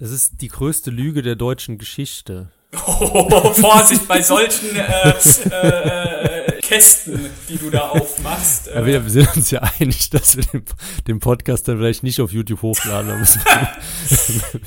[0.00, 2.52] Es ist die größte Lüge der deutschen Geschichte.
[2.86, 5.12] Oh, Vorsicht bei solchen äh,
[5.50, 8.68] äh, äh, Kästen, die du da aufmachst.
[8.72, 10.62] Ja, wir, sind uns ja einig, dass wir den,
[11.08, 13.42] den Podcast dann vielleicht nicht auf YouTube hochladen müssen.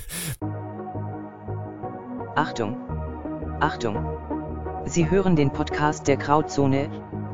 [2.36, 2.76] Achtung!
[3.62, 4.06] Achtung!
[4.86, 6.90] Sie hören den Podcast der Grauzone,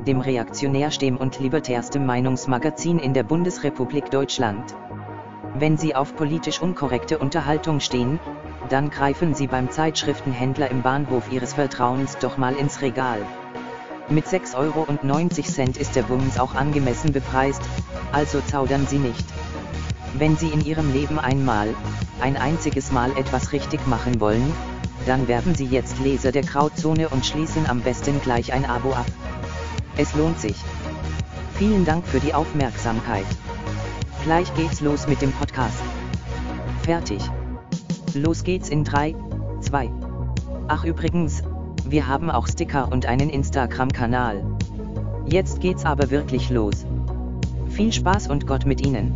[0.05, 4.75] dem reaktionärstem und libertärstem Meinungsmagazin in der Bundesrepublik Deutschland.
[5.53, 8.19] Wenn Sie auf politisch unkorrekte Unterhaltung stehen,
[8.69, 13.19] dann greifen Sie beim Zeitschriftenhändler im Bahnhof Ihres Vertrauens doch mal ins Regal.
[14.09, 14.87] Mit 6,90 Euro
[15.79, 17.61] ist der Bums auch angemessen bepreist,
[18.11, 19.25] also zaudern Sie nicht.
[20.17, 21.75] Wenn Sie in Ihrem Leben einmal,
[22.21, 24.53] ein einziges Mal etwas richtig machen wollen,
[25.05, 29.05] dann werden Sie jetzt Leser der Grauzone und schließen am besten gleich ein Abo ab.
[29.97, 30.55] Es lohnt sich.
[31.57, 33.25] Vielen Dank für die Aufmerksamkeit.
[34.27, 35.81] Gleich geht's los mit dem Podcast.
[36.83, 37.21] Fertig.
[38.13, 39.15] Los geht's in 3,
[39.61, 39.89] 2.
[40.67, 41.43] Ach übrigens,
[41.85, 44.43] wir haben auch Sticker und einen Instagram-Kanal.
[45.27, 46.85] Jetzt geht's aber wirklich los.
[47.69, 49.15] Viel Spaß und Gott mit Ihnen.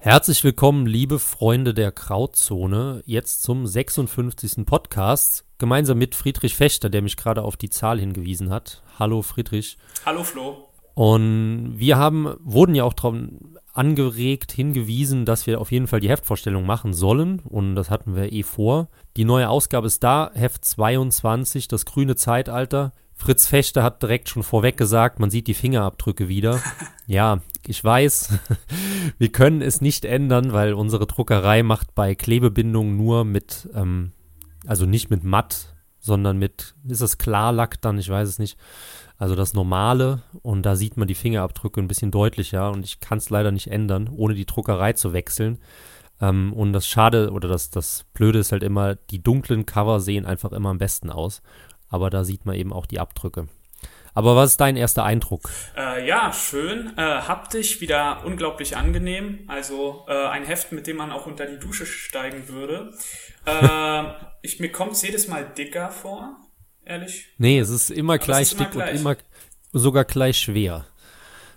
[0.00, 4.64] Herzlich willkommen, liebe Freunde der Krautzone, jetzt zum 56.
[4.64, 8.82] Podcast, gemeinsam mit Friedrich Fechter, der mich gerade auf die Zahl hingewiesen hat.
[8.98, 9.76] Hallo Friedrich.
[10.06, 10.68] Hallo Flo.
[10.94, 16.10] Und wir haben, wurden ja auch dran angeregt, hingewiesen, dass wir auf jeden Fall die
[16.10, 17.40] Heftvorstellung machen sollen.
[17.40, 18.88] Und das hatten wir eh vor.
[19.16, 22.92] Die neue Ausgabe ist da, Heft 22, das grüne Zeitalter.
[23.14, 26.60] Fritz Fechter hat direkt schon vorweg gesagt, man sieht die Fingerabdrücke wieder.
[27.10, 28.38] Ja, ich weiß,
[29.18, 34.12] wir können es nicht ändern, weil unsere Druckerei macht bei Klebebindungen nur mit, ähm,
[34.66, 38.58] also nicht mit matt, sondern mit, ist es Klarlack dann, ich weiß es nicht,
[39.16, 43.18] also das Normale und da sieht man die Fingerabdrücke ein bisschen deutlicher und ich kann
[43.18, 45.58] es leider nicht ändern, ohne die Druckerei zu wechseln.
[46.20, 50.24] Ähm, und das Schade oder das, das Blöde ist halt immer, die dunklen Cover sehen
[50.24, 51.42] einfach immer am besten aus.
[51.88, 53.48] Aber da sieht man eben auch die Abdrücke.
[54.14, 55.50] Aber was ist dein erster Eindruck?
[55.76, 56.92] Äh, ja, schön.
[56.96, 59.44] Äh, haptisch wieder unglaublich angenehm.
[59.46, 62.92] Also äh, ein Heft, mit dem man auch unter die Dusche steigen würde.
[63.46, 64.04] Äh,
[64.42, 66.36] ich, mir kommt es jedes Mal dicker vor
[66.88, 67.26] ehrlich.
[67.38, 69.16] Nee, es ist immer gleich dick und immer
[69.72, 70.86] sogar gleich schwer.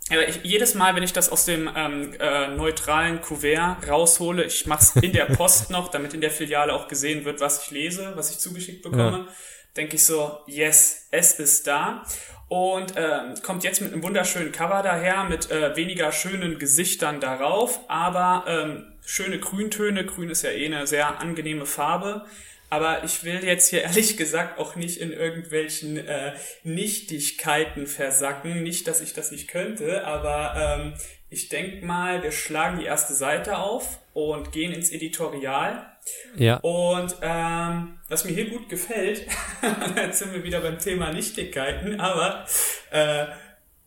[0.09, 4.65] Ja, ich, jedes Mal, wenn ich das aus dem ähm, äh, neutralen Kuvert raushole, ich
[4.65, 8.13] mach's in der Post noch, damit in der Filiale auch gesehen wird, was ich lese,
[8.15, 9.33] was ich zugeschickt bekomme, ja.
[9.77, 12.03] denke ich so, yes, es ist da.
[12.51, 17.79] Und äh, kommt jetzt mit einem wunderschönen Cover daher, mit äh, weniger schönen Gesichtern darauf,
[17.87, 20.05] aber ähm, schöne Grüntöne.
[20.05, 22.25] Grün ist ja eh eine sehr angenehme Farbe.
[22.69, 26.33] Aber ich will jetzt hier ehrlich gesagt auch nicht in irgendwelchen äh,
[26.65, 28.63] Nichtigkeiten versacken.
[28.63, 30.93] Nicht, dass ich das nicht könnte, aber ähm,
[31.29, 35.89] ich denk mal, wir schlagen die erste Seite auf und gehen ins Editorial.
[36.35, 36.57] Ja.
[36.57, 39.25] Und ähm, was mir hier gut gefällt,
[39.95, 42.45] jetzt sind wir wieder beim Thema Nichtigkeiten, aber
[42.91, 43.25] äh,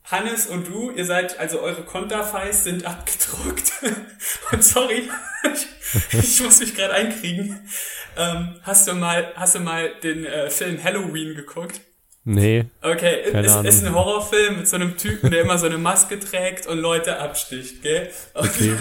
[0.05, 3.73] Hannes und du, ihr seid, also eure Konterfeis sind abgedruckt.
[4.53, 5.09] und sorry,
[5.53, 7.67] ich, ich muss mich gerade einkriegen.
[8.17, 11.81] Ähm, hast du mal, hast du mal den äh, Film Halloween geguckt?
[12.25, 12.65] Nee.
[12.81, 16.67] Okay, es ist ein Horrorfilm mit so einem Typen, der immer so eine Maske trägt
[16.67, 18.11] und Leute absticht, gell?
[18.33, 18.77] Okay.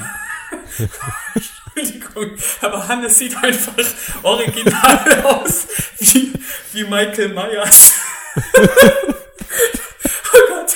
[1.75, 3.73] Entschuldigung, aber Hannes sieht einfach
[4.21, 5.67] original aus
[5.99, 6.33] wie,
[6.73, 7.93] wie Michael Myers.
[8.35, 8.41] oh
[10.49, 10.75] Gott.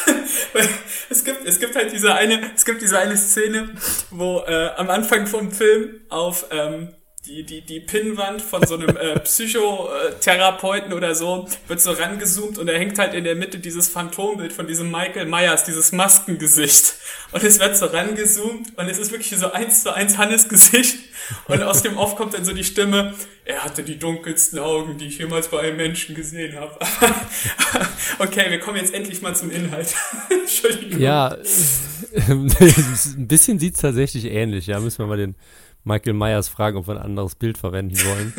[1.10, 3.70] Es gibt, es gibt halt diese eine, es gibt diese eine Szene,
[4.10, 6.94] wo äh, am Anfang vom Film auf ähm,
[7.28, 12.68] die, die, die Pinnwand von so einem äh, Psychotherapeuten oder so wird so rangezoomt und
[12.70, 16.96] er hängt halt in der Mitte dieses Phantombild von diesem Michael Myers, dieses Maskengesicht.
[17.32, 20.98] Und es wird so rangezoomt und es ist wirklich so eins zu eins Hannes Gesicht.
[21.48, 23.14] Und aus dem Off kommt dann so die Stimme,
[23.44, 26.78] er hatte die dunkelsten Augen, die ich jemals bei einem Menschen gesehen habe.
[28.20, 29.94] okay, wir kommen jetzt endlich mal zum Inhalt.
[30.30, 31.00] Entschuldigung.
[31.00, 31.36] Ja,
[32.28, 34.68] ein bisschen sieht's tatsächlich ähnlich.
[34.68, 35.36] Ja, müssen wir mal den
[35.88, 38.34] Michael Myers fragen, ob wir ein anderes Bild verwenden wollen.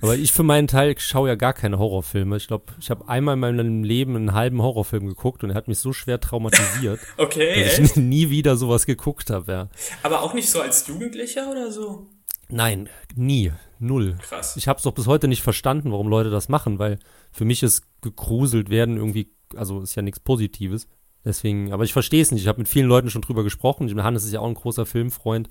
[0.00, 2.36] Aber ich für meinen Teil schaue ja gar keine Horrorfilme.
[2.36, 5.66] Ich glaube, ich habe einmal in meinem Leben einen halben Horrorfilm geguckt und er hat
[5.66, 9.52] mich so schwer traumatisiert, okay, dass ich nie wieder sowas geguckt habe.
[9.52, 9.68] Ja.
[10.02, 12.06] Aber auch nicht so als Jugendlicher oder so?
[12.48, 13.52] Nein, nie.
[13.80, 14.16] Null.
[14.22, 14.56] Krass.
[14.56, 16.98] Ich habe es doch bis heute nicht verstanden, warum Leute das machen, weil
[17.32, 20.86] für mich ist gegruselt werden irgendwie, also ist ja nichts Positives.
[21.24, 22.42] Deswegen, aber ich verstehe es nicht.
[22.42, 24.02] Ich habe mit vielen Leuten schon drüber gesprochen.
[24.02, 25.48] Hannes ist ja auch ein großer Filmfreund.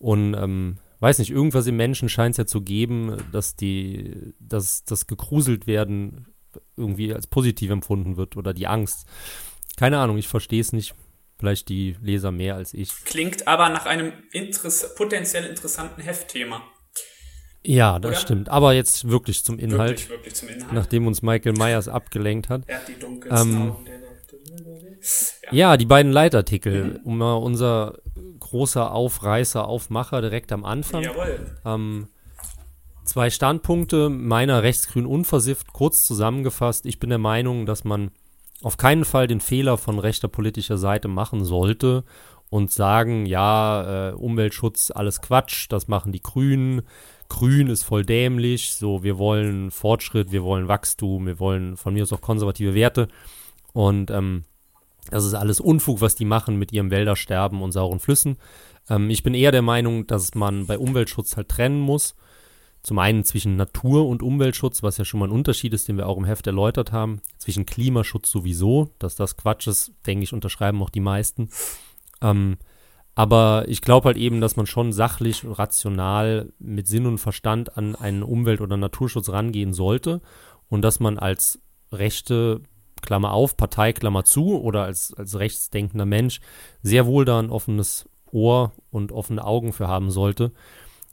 [0.00, 4.84] Und ähm, weiß nicht, irgendwas im Menschen scheint es ja zu geben, dass die, dass
[4.84, 6.26] das gegruselt werden
[6.76, 9.06] irgendwie als positiv empfunden wird oder die Angst.
[9.76, 10.94] Keine Ahnung, ich verstehe es nicht.
[11.38, 12.92] Vielleicht die Leser mehr als ich.
[13.04, 16.62] Klingt aber nach einem Interess potenziell interessanten Heftthema.
[17.62, 18.20] Ja, das Oder?
[18.20, 18.48] stimmt.
[18.48, 19.90] Aber jetzt wirklich zum Inhalt.
[19.90, 20.72] Wirklich, wirklich zum Inhalt.
[20.72, 22.62] Nachdem uns Michael Myers abgelenkt hat.
[22.66, 24.00] Er hat die dunkelsten ähm, Augen der
[25.44, 25.52] ja.
[25.52, 27.00] ja, die beiden Leitartikel, mhm.
[27.04, 27.98] um mal unser
[28.50, 31.02] großer Aufreißer, Aufmacher direkt am Anfang.
[31.02, 31.56] Jawohl.
[31.64, 32.08] Ähm,
[33.04, 36.86] zwei Standpunkte meiner rechtsgrün unversifft, kurz zusammengefasst.
[36.86, 38.10] Ich bin der Meinung, dass man
[38.62, 42.04] auf keinen Fall den Fehler von rechter politischer Seite machen sollte
[42.50, 46.82] und sagen, ja, äh, Umweltschutz, alles Quatsch, das machen die Grünen.
[47.28, 52.02] Grün ist voll dämlich, so wir wollen Fortschritt, wir wollen Wachstum, wir wollen von mir
[52.02, 53.06] aus auch konservative Werte.
[53.72, 54.42] Und ähm,
[55.10, 58.36] das ist alles Unfug, was die machen mit ihrem Wäldersterben und sauren Flüssen.
[58.88, 62.14] Ähm, ich bin eher der Meinung, dass man bei Umweltschutz halt trennen muss.
[62.82, 66.06] Zum einen zwischen Natur- und Umweltschutz, was ja schon mal ein Unterschied ist, den wir
[66.06, 67.20] auch im Heft erläutert haben.
[67.36, 71.50] Zwischen Klimaschutz sowieso, dass das Quatsch ist, denke ich, unterschreiben auch die meisten.
[72.22, 72.56] Ähm,
[73.14, 77.76] aber ich glaube halt eben, dass man schon sachlich und rational mit Sinn und Verstand
[77.76, 80.22] an einen Umwelt- oder Naturschutz rangehen sollte
[80.68, 81.60] und dass man als
[81.92, 82.62] rechte
[83.02, 86.40] Klammer auf, Partei, Klammer zu, oder als, als rechtsdenkender Mensch
[86.82, 90.52] sehr wohl da ein offenes Ohr und offene Augen für haben sollte,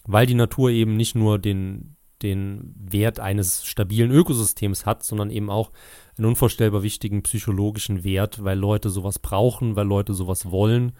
[0.06, 5.50] weil die Natur eben nicht nur den, den Wert eines stabilen Ökosystems hat, sondern eben
[5.50, 5.72] auch
[6.18, 10.94] einen unvorstellbar wichtigen psychologischen Wert, weil Leute sowas brauchen, weil Leute sowas wollen.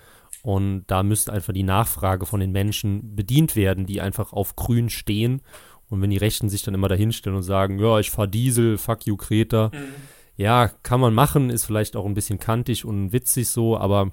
[0.44, 4.90] Und da müsste einfach die Nachfrage von den Menschen bedient werden, die einfach auf Grün
[4.90, 5.42] stehen.
[5.90, 9.06] Und wenn die Rechten sich dann immer dahinstellen und sagen, ja, ich fahr Diesel, fuck
[9.06, 13.50] you, Kreta, mhm ja, kann man machen, ist vielleicht auch ein bisschen kantig und witzig
[13.50, 14.12] so, aber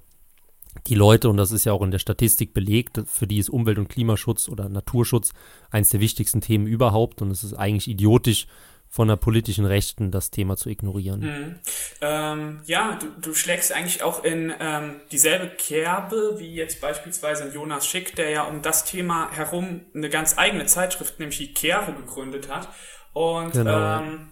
[0.88, 3.78] die Leute, und das ist ja auch in der Statistik belegt, für die ist Umwelt-
[3.78, 5.32] und Klimaschutz oder Naturschutz
[5.70, 8.46] eines der wichtigsten Themen überhaupt und es ist eigentlich idiotisch,
[8.94, 11.20] von der politischen Rechten das Thema zu ignorieren.
[11.20, 11.54] Mhm.
[12.00, 17.88] Ähm, ja, du, du schlägst eigentlich auch in ähm, dieselbe Kerbe wie jetzt beispielsweise Jonas
[17.88, 22.48] Schick, der ja um das Thema herum eine ganz eigene Zeitschrift, nämlich die Kero, gegründet
[22.48, 22.68] hat.
[23.14, 23.98] Und genau.
[24.00, 24.28] ähm,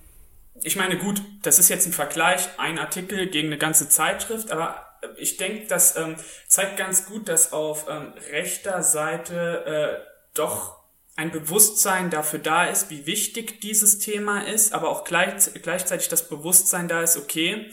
[0.62, 4.86] ich meine, gut, das ist jetzt ein Vergleich, ein Artikel gegen eine ganze Zeitschrift, aber
[5.16, 6.16] ich denke, das ähm,
[6.46, 9.64] zeigt ganz gut, dass auf ähm, rechter Seite
[10.04, 10.82] äh, doch
[11.16, 16.28] ein Bewusstsein dafür da ist, wie wichtig dieses Thema ist, aber auch gleich, gleichzeitig das
[16.28, 17.70] Bewusstsein da ist, okay,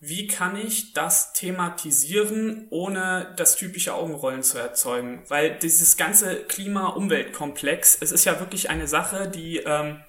[0.00, 5.22] wie kann ich das thematisieren, ohne das typische Augenrollen zu erzeugen?
[5.28, 10.02] Weil dieses ganze Klima-Umwelt-Komplex, es ist ja wirklich eine Sache, die ähm,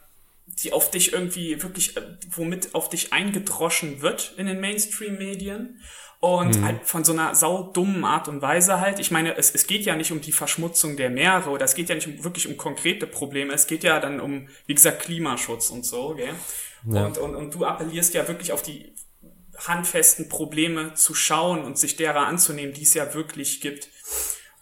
[0.64, 5.82] die auf dich irgendwie wirklich, äh, womit auf dich eingedroschen wird in den Mainstream-Medien.
[6.20, 6.66] Und mhm.
[6.66, 9.00] halt von so einer saudummen Art und Weise halt.
[9.00, 11.90] Ich meine, es, es geht ja nicht um die Verschmutzung der Meere oder es geht
[11.90, 13.54] ja nicht um, wirklich um konkrete Probleme.
[13.54, 16.36] Es geht ja dann um, wie gesagt, Klimaschutz und so, gell?
[16.92, 17.06] Ja.
[17.06, 18.94] Und, und, und du appellierst ja wirklich auf die
[19.58, 23.90] handfesten Probleme zu schauen und sich derer anzunehmen, die es ja wirklich gibt.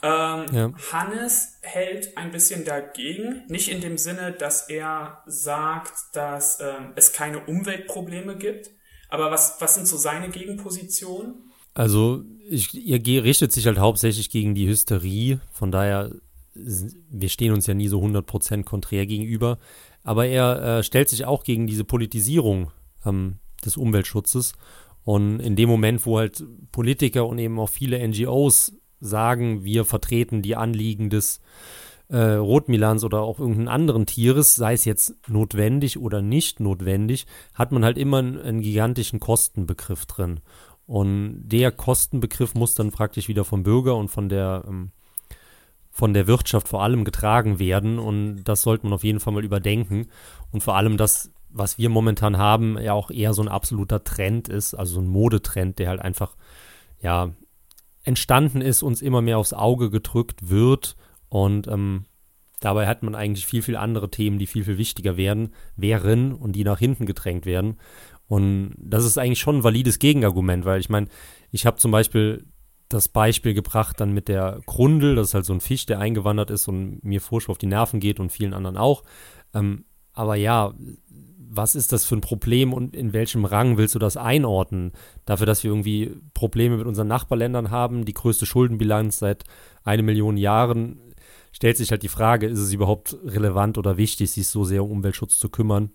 [0.02, 0.72] Ähm, ja.
[0.92, 7.12] Hannes hält ein bisschen dagegen, nicht in dem Sinne, dass er sagt, dass ähm, es
[7.12, 8.72] keine Umweltprobleme gibt.
[9.10, 11.52] Aber was, was sind so seine Gegenpositionen?
[11.74, 15.40] Also, ich, ihr richtet sich halt hauptsächlich gegen die Hysterie.
[15.52, 16.12] Von daher,
[16.54, 19.58] wir stehen uns ja nie so 100% konträr gegenüber.
[20.04, 22.72] Aber er äh, stellt sich auch gegen diese Politisierung
[23.06, 24.54] ähm, des Umweltschutzes.
[25.04, 30.42] Und in dem Moment, wo halt Politiker und eben auch viele NGOs sagen, wir vertreten
[30.42, 31.42] die Anliegen des
[32.10, 37.72] äh, Rotmilans oder auch irgendeinen anderen Tieres, sei es jetzt notwendig oder nicht notwendig, hat
[37.72, 40.40] man halt immer einen, einen gigantischen Kostenbegriff drin.
[40.90, 44.92] Und der Kostenbegriff muss dann praktisch wieder vom Bürger und von der, ähm,
[45.92, 48.00] von der Wirtschaft vor allem getragen werden.
[48.00, 50.08] Und das sollte man auf jeden Fall mal überdenken.
[50.52, 54.48] Und vor allem das, was wir momentan haben, ja auch eher so ein absoluter Trend
[54.50, 56.36] ist, also so ein Modetrend, der halt einfach,
[57.04, 57.34] ja,
[58.04, 60.96] entstanden ist, uns immer mehr aufs Auge gedrückt wird.
[61.30, 62.06] Und ähm,
[62.60, 66.54] dabei hat man eigentlich viel, viel andere Themen, die viel, viel wichtiger werden, wären und
[66.54, 67.78] die nach hinten gedrängt werden.
[68.28, 71.08] Und das ist eigentlich schon ein valides Gegenargument, weil ich meine,
[71.52, 72.46] ich habe zum Beispiel
[72.88, 76.50] das Beispiel gebracht dann mit der Grundel, das ist halt so ein Fisch, der eingewandert
[76.50, 79.04] ist und mir furchtbar auf die Nerven geht und vielen anderen auch.
[79.54, 80.74] Ähm, aber ja,
[81.52, 84.92] was ist das für ein Problem und in welchem Rang willst du das einordnen?
[85.26, 89.46] Dafür, dass wir irgendwie Probleme mit unseren Nachbarländern haben, die größte Schuldenbilanz seit
[89.84, 91.00] eine Million Jahren,
[91.52, 94.92] stellt sich halt die Frage, ist es überhaupt relevant oder wichtig, sich so sehr um
[94.92, 95.92] Umweltschutz zu kümmern?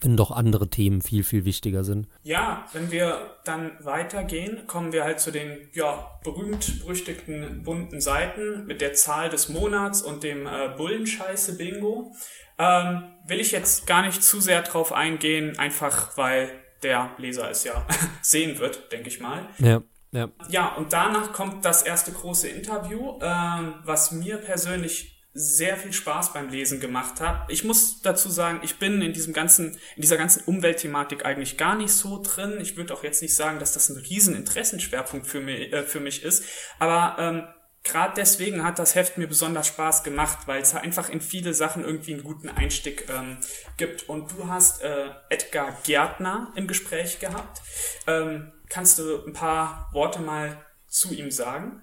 [0.00, 2.08] Wenn doch andere Themen viel, viel wichtiger sind.
[2.22, 8.80] Ja, wenn wir dann weitergehen, kommen wir halt zu den ja, berühmt-berüchtigten bunten Seiten mit
[8.80, 12.12] der Zahl des Monats und dem äh, Bullenscheiße-Bingo.
[12.58, 16.50] Ähm, will ich jetzt gar nicht zu sehr drauf eingehen, einfach weil
[16.82, 17.86] der Leser es ja
[18.22, 19.48] sehen wird, denke ich mal.
[19.58, 19.82] Ja.
[20.12, 20.28] Ja.
[20.48, 26.32] ja, und danach kommt das erste große Interview, ähm, was mir persönlich sehr viel Spaß
[26.32, 27.50] beim Lesen gemacht hat.
[27.50, 31.74] Ich muss dazu sagen, ich bin in diesem ganzen, in dieser ganzen Umweltthematik eigentlich gar
[31.74, 32.58] nicht so drin.
[32.60, 35.98] Ich würde auch jetzt nicht sagen, dass das ein riesen Interessenschwerpunkt für mich, äh, für
[35.98, 36.44] mich ist.
[36.78, 37.48] Aber ähm,
[37.82, 41.84] gerade deswegen hat das Heft mir besonders Spaß gemacht, weil es einfach in viele Sachen
[41.84, 43.38] irgendwie einen guten Einstieg ähm,
[43.76, 44.08] gibt.
[44.08, 47.60] Und du hast äh, Edgar Gärtner im Gespräch gehabt.
[48.06, 51.82] Ähm, kannst du ein paar Worte mal zu ihm sagen?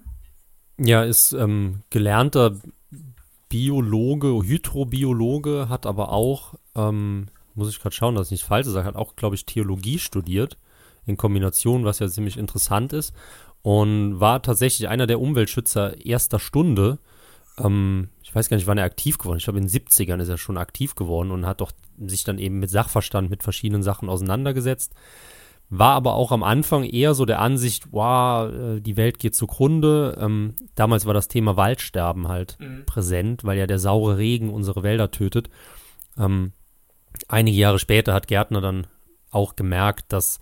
[0.78, 2.56] Ja, ist ähm, gelernter
[3.52, 8.86] Biologe, Hydrobiologe, hat aber auch, ähm, muss ich gerade schauen, dass ich nicht falsch sage,
[8.86, 10.56] hat auch, glaube ich, Theologie studiert
[11.04, 13.12] in Kombination, was ja ziemlich interessant ist.
[13.60, 16.98] Und war tatsächlich einer der Umweltschützer erster Stunde.
[17.58, 19.42] Ähm, ich weiß gar nicht, wann er aktiv geworden ist.
[19.42, 21.72] Ich glaube, in den 70ern ist er schon aktiv geworden und hat doch
[22.06, 24.94] sich dann eben mit Sachverstand mit verschiedenen Sachen auseinandergesetzt.
[25.74, 30.18] War aber auch am Anfang eher so der Ansicht, wow, äh, die Welt geht zugrunde.
[30.20, 32.84] Ähm, damals war das Thema Waldsterben halt mhm.
[32.84, 35.48] präsent, weil ja der saure Regen unsere Wälder tötet.
[36.18, 36.52] Ähm,
[37.26, 38.86] einige Jahre später hat Gärtner dann
[39.30, 40.40] auch gemerkt, dass,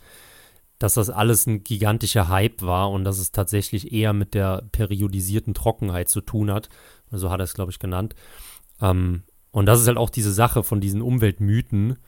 [0.80, 5.54] dass das alles ein gigantischer Hype war und dass es tatsächlich eher mit der periodisierten
[5.54, 6.70] Trockenheit zu tun hat.
[7.12, 8.16] So hat er es, glaube ich, genannt.
[8.82, 9.22] Ähm,
[9.52, 11.98] und das ist halt auch diese Sache von diesen Umweltmythen,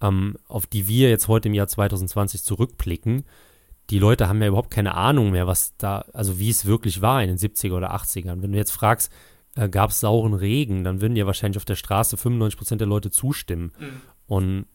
[0.00, 3.24] ähm, auf die wir jetzt heute im Jahr 2020 zurückblicken,
[3.90, 7.22] die Leute haben ja überhaupt keine Ahnung mehr, was da, also wie es wirklich war
[7.22, 8.42] in den 70er oder 80ern.
[8.42, 9.10] Wenn du jetzt fragst,
[9.56, 12.88] äh, gab es sauren Regen, dann würden ja wahrscheinlich auf der Straße 95 Prozent der
[12.88, 13.72] Leute zustimmen.
[13.78, 14.00] Mhm.
[14.26, 14.66] Und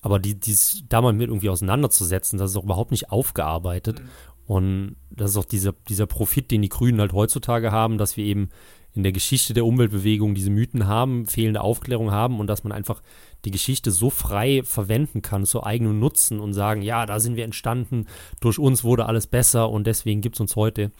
[0.00, 4.00] aber die, dies da mal mit irgendwie auseinanderzusetzen, das ist auch überhaupt nicht aufgearbeitet.
[4.00, 4.08] Mhm.
[4.46, 8.24] Und das ist auch dieser, dieser Profit, den die Grünen halt heutzutage haben, dass wir
[8.24, 8.50] eben
[8.94, 13.02] in der Geschichte der Umweltbewegung diese Mythen haben, fehlende Aufklärung haben und dass man einfach
[13.44, 17.44] die Geschichte so frei verwenden kann, zu eigenem Nutzen und sagen, ja, da sind wir
[17.44, 18.06] entstanden,
[18.40, 20.92] durch uns wurde alles besser und deswegen gibt es uns heute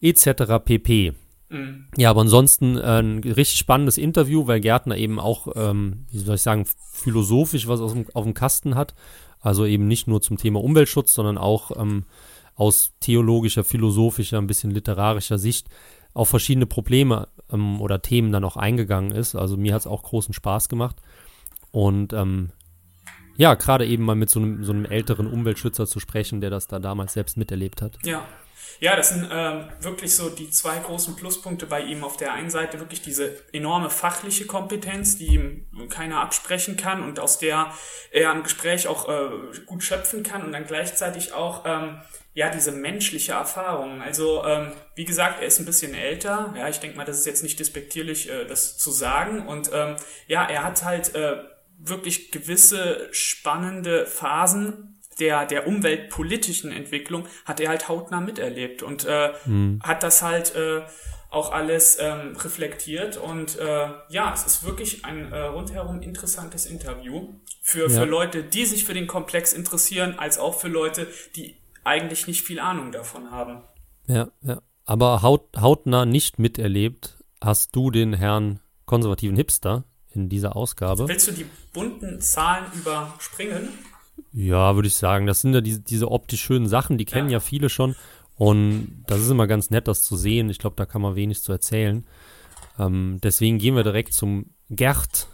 [0.00, 0.64] etc.
[0.64, 1.12] pp.
[1.50, 1.86] Mhm.
[1.96, 6.36] Ja, aber ansonsten äh, ein richtig spannendes Interview, weil Gärtner eben auch, ähm, wie soll
[6.36, 8.94] ich sagen, philosophisch was dem, auf dem Kasten hat.
[9.40, 12.04] Also eben nicht nur zum Thema Umweltschutz, sondern auch ähm,
[12.54, 15.68] aus theologischer, philosophischer, ein bisschen literarischer Sicht
[16.14, 19.34] auf verschiedene Probleme ähm, oder Themen dann auch eingegangen ist.
[19.34, 20.96] Also mir hat es auch großen Spaß gemacht.
[21.70, 22.50] Und ähm,
[23.36, 26.66] ja, gerade eben mal mit so einem, so einem älteren Umweltschützer zu sprechen, der das
[26.66, 27.98] da damals selbst miterlebt hat.
[28.04, 28.26] Ja.
[28.78, 32.02] Ja, das sind ähm, wirklich so die zwei großen Pluspunkte bei ihm.
[32.02, 37.20] Auf der einen Seite wirklich diese enorme fachliche Kompetenz, die ihm keiner absprechen kann und
[37.20, 37.74] aus der
[38.10, 39.30] er im Gespräch auch äh,
[39.66, 42.00] gut schöpfen kann und dann gleichzeitig auch ähm,
[42.40, 44.00] ja, diese menschliche Erfahrung.
[44.00, 46.54] Also, ähm, wie gesagt, er ist ein bisschen älter.
[46.56, 49.46] Ja, ich denke mal, das ist jetzt nicht despektierlich, äh, das zu sagen.
[49.46, 51.36] Und ähm, ja, er hat halt äh,
[51.78, 59.32] wirklich gewisse spannende Phasen der, der umweltpolitischen Entwicklung, hat er halt hautnah miterlebt und äh,
[59.44, 59.82] mhm.
[59.82, 60.80] hat das halt äh,
[61.28, 63.18] auch alles ähm, reflektiert.
[63.18, 68.00] Und äh, ja, es ist wirklich ein äh, rundherum interessantes Interview für, ja.
[68.00, 71.06] für Leute, die sich für den Komplex interessieren, als auch für Leute,
[71.36, 73.62] die eigentlich nicht viel Ahnung davon haben.
[74.06, 74.60] Ja, ja.
[74.84, 81.08] Aber haut, hautnah nicht miterlebt hast du den Herrn konservativen Hipster in dieser Ausgabe.
[81.08, 83.68] Willst du die bunten Zahlen überspringen?
[84.32, 85.26] Ja, würde ich sagen.
[85.26, 87.34] Das sind ja die, diese optisch schönen Sachen, die kennen ja.
[87.34, 87.94] ja viele schon.
[88.36, 90.50] Und das ist immer ganz nett, das zu sehen.
[90.50, 92.06] Ich glaube, da kann man wenig zu erzählen.
[92.78, 95.28] Ähm, deswegen gehen wir direkt zum Gerd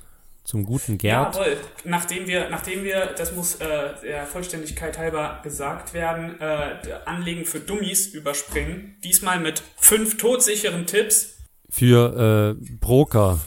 [0.46, 1.34] zum guten Gerd.
[1.34, 3.66] Jawohl, nachdem wir, nachdem wir, das muss äh,
[4.02, 8.96] der Vollständigkeit halber gesagt werden, äh, Anlegen für Dummies überspringen.
[9.02, 11.36] Diesmal mit fünf todsicheren Tipps.
[11.68, 13.40] Für äh, Broker.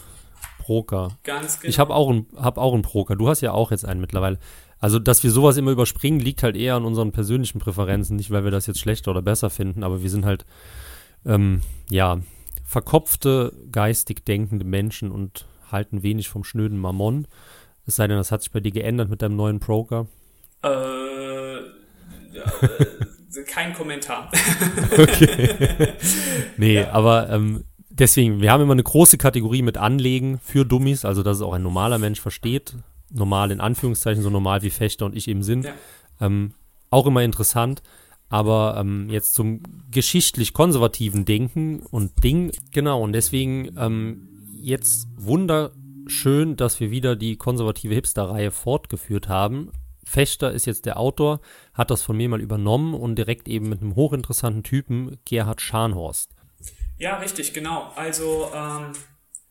[0.60, 1.18] Broker.
[1.24, 1.70] Ganz genau.
[1.70, 3.16] Ich habe auch, ein, hab auch einen Broker.
[3.16, 4.38] Du hast ja auch jetzt einen mittlerweile.
[4.78, 8.18] Also, dass wir sowas immer überspringen, liegt halt eher an unseren persönlichen Präferenzen.
[8.18, 10.46] Nicht, weil wir das jetzt schlechter oder besser finden, aber wir sind halt,
[11.26, 12.20] ähm, ja,
[12.66, 17.28] verkopfte, geistig denkende Menschen und halten wenig vom schnöden Mammon.
[17.86, 20.08] Es sei denn, das hat sich bei dir geändert mit deinem neuen Broker.
[20.64, 24.32] Äh, ja, äh, kein Kommentar.
[24.92, 25.58] okay.
[26.58, 26.92] Nee, ja.
[26.92, 31.38] aber ähm, deswegen, wir haben immer eine große Kategorie mit Anlegen für Dummies, also dass
[31.38, 32.76] es auch ein normaler Mensch versteht.
[33.12, 35.66] Normal in Anführungszeichen, so normal wie Fechter und ich eben sind.
[35.66, 35.74] Ja.
[36.20, 36.54] Ähm,
[36.90, 37.82] auch immer interessant.
[38.30, 44.28] Aber ähm, jetzt zum geschichtlich konservativen Denken und Ding, genau, und deswegen ähm,
[44.62, 49.72] jetzt wunderschön, dass wir wieder die konservative Hipster-Reihe fortgeführt haben.
[50.06, 51.40] Fechter ist jetzt der Autor,
[51.74, 56.34] hat das von mir mal übernommen und direkt eben mit einem hochinteressanten Typen, Gerhard Scharnhorst.
[56.98, 57.92] Ja, richtig, genau.
[57.96, 58.94] Also ähm,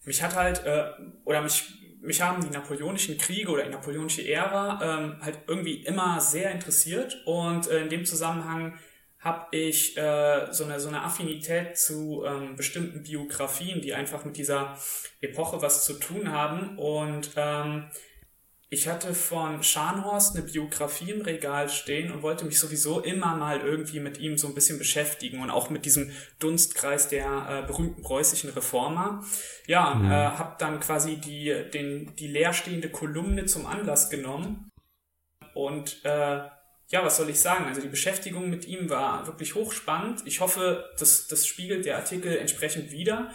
[0.05, 0.91] mich hat halt, äh,
[1.25, 1.65] oder mich,
[2.03, 7.23] mich haben die napoleonischen Kriege oder die napoleonische Ära ähm, halt irgendwie immer sehr interessiert
[7.25, 8.75] und äh, in dem Zusammenhang
[9.29, 14.39] habe ich äh, so, eine, so eine Affinität zu ähm, bestimmten Biografien, die einfach mit
[14.39, 14.79] dieser
[15.21, 16.79] Epoche was zu tun haben.
[16.79, 17.91] Und ähm,
[18.71, 23.61] ich hatte von Scharnhorst eine Biografie im Regal stehen und wollte mich sowieso immer mal
[23.61, 28.03] irgendwie mit ihm so ein bisschen beschäftigen und auch mit diesem Dunstkreis der äh, berühmten
[28.03, 29.25] preußischen Reformer.
[29.67, 30.11] Ja, mhm.
[30.11, 34.71] äh, habe dann quasi die, den, die leerstehende Kolumne zum Anlass genommen
[35.55, 36.41] und äh,
[36.89, 37.67] ja, was soll ich sagen?
[37.67, 40.23] Also die Beschäftigung mit ihm war wirklich hochspannend.
[40.25, 43.31] Ich hoffe, das, das spiegelt der Artikel entsprechend wieder.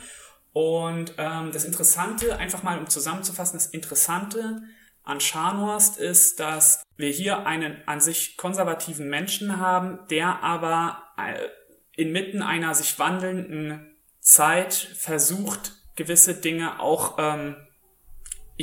[0.54, 4.64] Und ähm, das Interessante, einfach mal um zusammenzufassen, das Interessante
[5.04, 11.48] an Scharnhorst ist, dass wir hier einen an sich konservativen Menschen haben, der aber äh,
[12.02, 17.56] inmitten einer sich wandelnden Zeit versucht, gewisse Dinge auch ähm,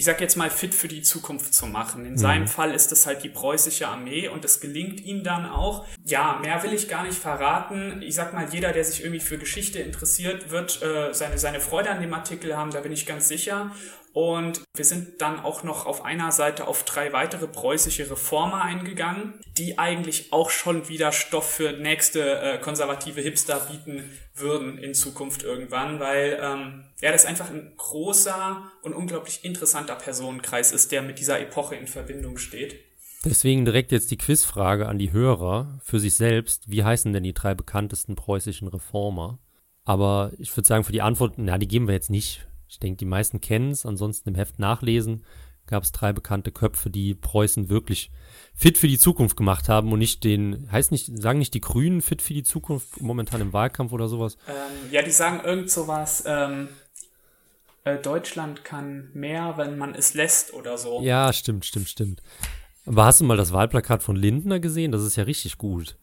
[0.01, 2.07] ich sag jetzt mal, fit für die Zukunft zu machen.
[2.07, 2.17] In mhm.
[2.17, 5.85] seinem Fall ist es halt die preußische Armee und es gelingt ihm dann auch.
[6.07, 8.01] Ja, mehr will ich gar nicht verraten.
[8.01, 11.91] Ich sag mal, jeder, der sich irgendwie für Geschichte interessiert, wird äh, seine, seine Freude
[11.91, 13.73] an dem Artikel haben, da bin ich ganz sicher.
[14.13, 19.41] Und wir sind dann auch noch auf einer Seite auf drei weitere preußische Reformer eingegangen,
[19.57, 25.43] die eigentlich auch schon wieder Stoff für nächste äh, konservative Hipster bieten würden in Zukunft
[25.43, 31.19] irgendwann, weil ähm, ja, das einfach ein großer und unglaublich interessanter Personenkreis ist, der mit
[31.19, 32.81] dieser Epoche in Verbindung steht.
[33.25, 36.71] Deswegen direkt jetzt die Quizfrage an die Hörer für sich selbst.
[36.71, 39.39] Wie heißen denn die drei bekanntesten preußischen Reformer?
[39.85, 42.47] Aber ich würde sagen, für die Antwort, na, die geben wir jetzt nicht.
[42.71, 43.85] Ich denke, die meisten kennen es.
[43.85, 45.25] Ansonsten im Heft nachlesen
[45.67, 48.11] gab es drei bekannte Köpfe, die Preußen wirklich
[48.55, 52.01] fit für die Zukunft gemacht haben und nicht den, heißt nicht, sagen nicht die Grünen
[52.01, 54.37] fit für die Zukunft momentan im Wahlkampf oder sowas?
[54.49, 56.69] Ähm, ja, die sagen irgend sowas, ähm,
[57.85, 61.01] äh, Deutschland kann mehr, wenn man es lässt oder so.
[61.03, 62.23] Ja, stimmt, stimmt, stimmt.
[62.87, 64.93] Aber hast du mal das Wahlplakat von Lindner gesehen?
[64.93, 65.97] Das ist ja richtig gut.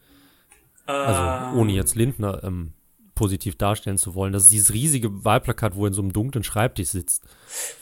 [0.85, 2.73] Also, ähm, also ohne jetzt Lindner ähm,
[3.17, 4.31] positiv darstellen zu wollen.
[4.31, 7.23] Das ist dieses riesige Wahlplakat, wo er in so einem dunklen Schreibtisch sitzt.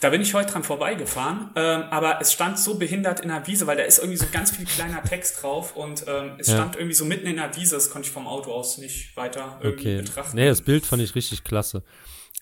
[0.00, 3.66] Da bin ich heute dran vorbeigefahren, ähm, aber es stand so behindert in der Wiese,
[3.66, 6.54] weil da ist irgendwie so ganz viel kleiner Text drauf und ähm, es ja.
[6.54, 9.60] stand irgendwie so mitten in der Wiese, das konnte ich vom Auto aus nicht weiter
[9.62, 10.02] irgendwie okay.
[10.02, 10.36] betrachten.
[10.36, 11.82] Nee, das Bild fand ich richtig klasse.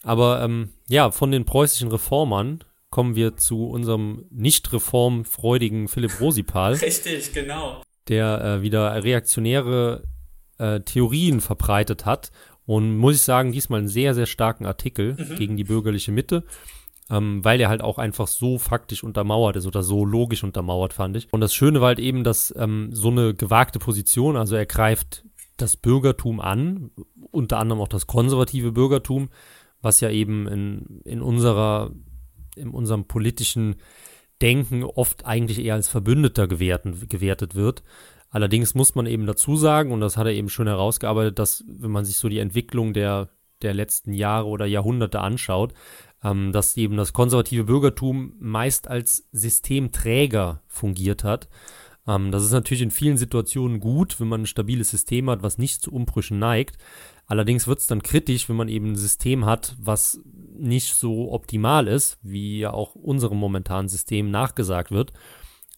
[0.05, 6.75] Aber ähm, ja, von den preußischen Reformern kommen wir zu unserem nicht reformfreudigen Philipp Rosipal.
[6.83, 7.83] Richtig, genau.
[8.07, 10.05] Der äh, wieder reaktionäre
[10.59, 12.31] äh, Theorien verbreitet hat
[12.67, 15.37] und muss ich sagen, diesmal einen sehr, sehr starken Artikel mhm.
[15.37, 16.45] gegen die bürgerliche Mitte,
[17.11, 21.17] ähm, weil der halt auch einfach so faktisch untermauert ist oder so logisch untermauert, fand
[21.17, 21.33] ich.
[21.33, 25.25] Und das Schöne war halt eben, dass ähm, so eine gewagte Position, also er greift
[25.57, 26.91] das Bürgertum an,
[27.31, 29.29] unter anderem auch das konservative Bürgertum,
[29.83, 31.91] was ja eben in, in unserer,
[32.57, 33.77] in unserem politischen
[34.43, 37.83] Denken oft eigentlich eher als Verbündeter gewerten, gewertet wird.
[38.35, 41.93] Allerdings muss man eben dazu sagen, und das hat er eben schon herausgearbeitet, dass wenn
[41.93, 43.29] man sich so die Entwicklung der,
[43.63, 45.73] der letzten Jahre oder Jahrhunderte anschaut,
[46.25, 51.49] ähm, dass eben das konservative Bürgertum meist als Systemträger fungiert hat.
[52.09, 55.57] Ähm, das ist natürlich in vielen Situationen gut, wenn man ein stabiles System hat, was
[55.57, 56.77] nicht zu Umbrüchen neigt.
[57.27, 60.21] Allerdings wird es dann kritisch, wenn man eben ein System hat, was
[60.59, 65.13] nicht so optimal ist, wie ja auch unserem momentanen System nachgesagt wird.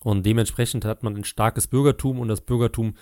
[0.06, 2.94] Und dementsprechend hat man ein starkes Bürgertum und das Bürgertum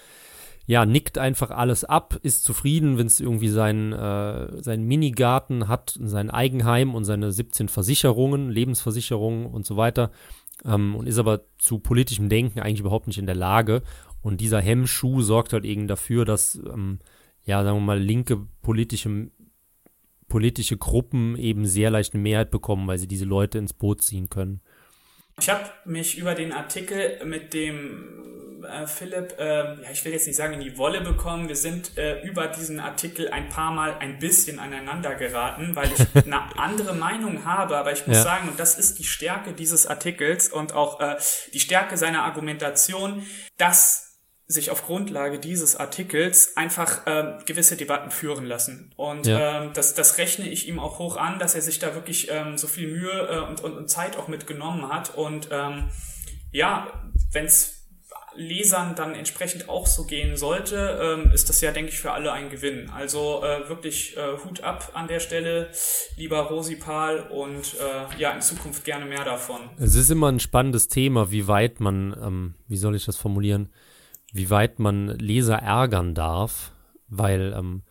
[0.64, 5.98] ja, nickt einfach alles ab, ist zufrieden, wenn es irgendwie seinen, äh, seinen Minigarten hat,
[6.00, 10.12] sein Eigenheim und seine 17 Versicherungen, Lebensversicherungen und so weiter
[10.64, 13.82] ähm, und ist aber zu politischem Denken eigentlich überhaupt nicht in der Lage.
[14.22, 17.00] Und dieser Hemmschuh sorgt halt eben dafür, dass, ähm,
[17.44, 19.30] ja, sagen wir mal, linke politische,
[20.26, 24.30] politische Gruppen eben sehr leicht eine Mehrheit bekommen, weil sie diese Leute ins Boot ziehen
[24.30, 24.62] können.
[25.40, 28.14] Ich habe mich über den Artikel mit dem
[28.64, 31.48] äh, Philipp, äh, ja, ich will jetzt nicht sagen in die Wolle bekommen.
[31.48, 36.06] Wir sind äh, über diesen Artikel ein paar Mal ein bisschen aneinander geraten, weil ich
[36.26, 37.76] eine andere Meinung habe.
[37.76, 38.22] Aber ich muss ja.
[38.22, 41.16] sagen, und das ist die Stärke dieses Artikels und auch äh,
[41.52, 43.26] die Stärke seiner Argumentation,
[43.58, 44.13] dass
[44.46, 48.92] sich auf Grundlage dieses Artikels einfach ähm, gewisse Debatten führen lassen.
[48.96, 49.62] Und ja.
[49.62, 52.58] ähm, das, das rechne ich ihm auch hoch an, dass er sich da wirklich ähm,
[52.58, 55.14] so viel Mühe äh, und, und, und Zeit auch mitgenommen hat.
[55.14, 55.88] Und ähm,
[56.52, 56.92] ja,
[57.32, 57.84] wenn es
[58.36, 62.32] Lesern dann entsprechend auch so gehen sollte, ähm, ist das ja, denke ich, für alle
[62.32, 62.90] ein Gewinn.
[62.90, 65.70] Also äh, wirklich äh, Hut ab an der Stelle,
[66.16, 69.60] lieber Rosipal, und äh, ja, in Zukunft gerne mehr davon.
[69.78, 73.70] Es ist immer ein spannendes Thema, wie weit man, ähm, wie soll ich das formulieren,
[74.34, 76.72] wie weit man Leser ärgern darf,
[77.08, 77.82] weil ähm,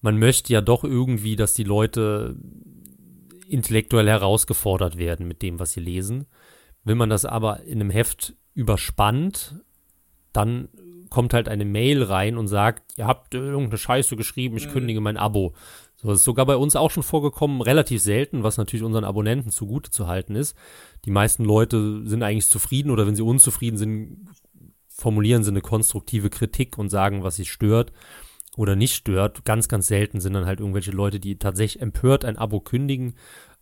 [0.00, 2.36] man möchte ja doch irgendwie, dass die Leute
[3.48, 6.26] intellektuell herausgefordert werden mit dem, was sie lesen.
[6.84, 9.56] Wenn man das aber in einem Heft überspannt,
[10.32, 10.68] dann
[11.10, 14.72] kommt halt eine Mail rein und sagt, ihr habt irgendeine Scheiße geschrieben, ich mhm.
[14.72, 15.54] kündige mein Abo.
[15.96, 19.50] So das ist sogar bei uns auch schon vorgekommen, relativ selten, was natürlich unseren Abonnenten
[19.50, 20.56] zugute zu halten ist.
[21.04, 24.28] Die meisten Leute sind eigentlich zufrieden oder wenn sie unzufrieden sind,
[25.00, 27.92] formulieren sie eine konstruktive Kritik und sagen, was sie stört
[28.56, 29.44] oder nicht stört.
[29.44, 33.14] Ganz, ganz selten sind dann halt irgendwelche Leute, die tatsächlich empört ein Abo kündigen.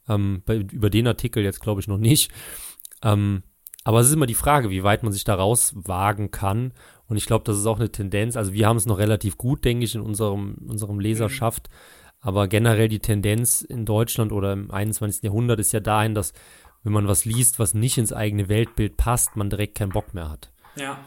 [0.09, 2.31] Ähm, bei, über den Artikel jetzt glaube ich noch nicht.
[3.03, 3.43] Ähm,
[3.85, 6.73] aber es ist immer die Frage, wie weit man sich da rauswagen kann.
[7.07, 8.37] Und ich glaube, das ist auch eine Tendenz.
[8.37, 11.71] Also wir haben es noch relativ gut, denke ich, in unserem, unserem Leserschaft.
[12.21, 15.23] Aber generell die Tendenz in Deutschland oder im 21.
[15.23, 16.33] Jahrhundert ist ja dahin, dass
[16.83, 20.29] wenn man was liest, was nicht ins eigene Weltbild passt, man direkt keinen Bock mehr
[20.29, 20.53] hat.
[20.77, 20.99] Ja.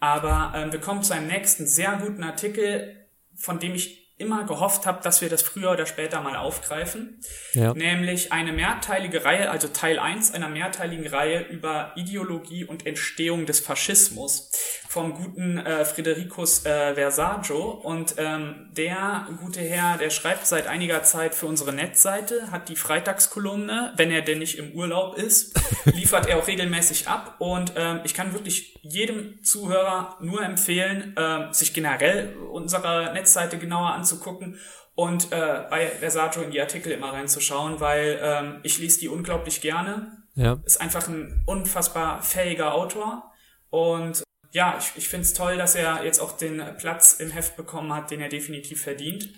[0.00, 4.84] Aber ähm, wir kommen zu einem nächsten sehr guten Artikel, von dem ich immer gehofft
[4.84, 7.20] habe, dass wir das früher oder später mal aufgreifen.
[7.54, 7.72] Ja.
[7.72, 13.60] Nämlich eine mehrteilige Reihe, also Teil 1 einer mehrteiligen Reihe über Ideologie und Entstehung des
[13.60, 14.50] Faschismus
[14.88, 17.72] vom guten äh, Fridericus äh, Versaggio.
[17.72, 22.76] Und ähm, der gute Herr, der schreibt seit einiger Zeit für unsere Netzseite, hat die
[22.76, 27.36] Freitagskolumne, wenn er denn nicht im Urlaub ist, liefert er auch regelmäßig ab.
[27.38, 33.90] Und ähm, ich kann wirklich jedem Zuhörer nur empfehlen, äh, sich generell unsere Netzseite genauer
[33.92, 34.58] anzugucken
[34.94, 39.60] und äh, bei Versaggio in die Artikel immer reinzuschauen, weil ähm, ich lese die unglaublich
[39.60, 40.24] gerne.
[40.34, 40.58] Ja.
[40.64, 43.30] Ist einfach ein unfassbar fähiger Autor
[43.70, 47.56] und ja, ich, ich finde es toll, dass er jetzt auch den Platz im Heft
[47.56, 49.30] bekommen hat, den er definitiv verdient.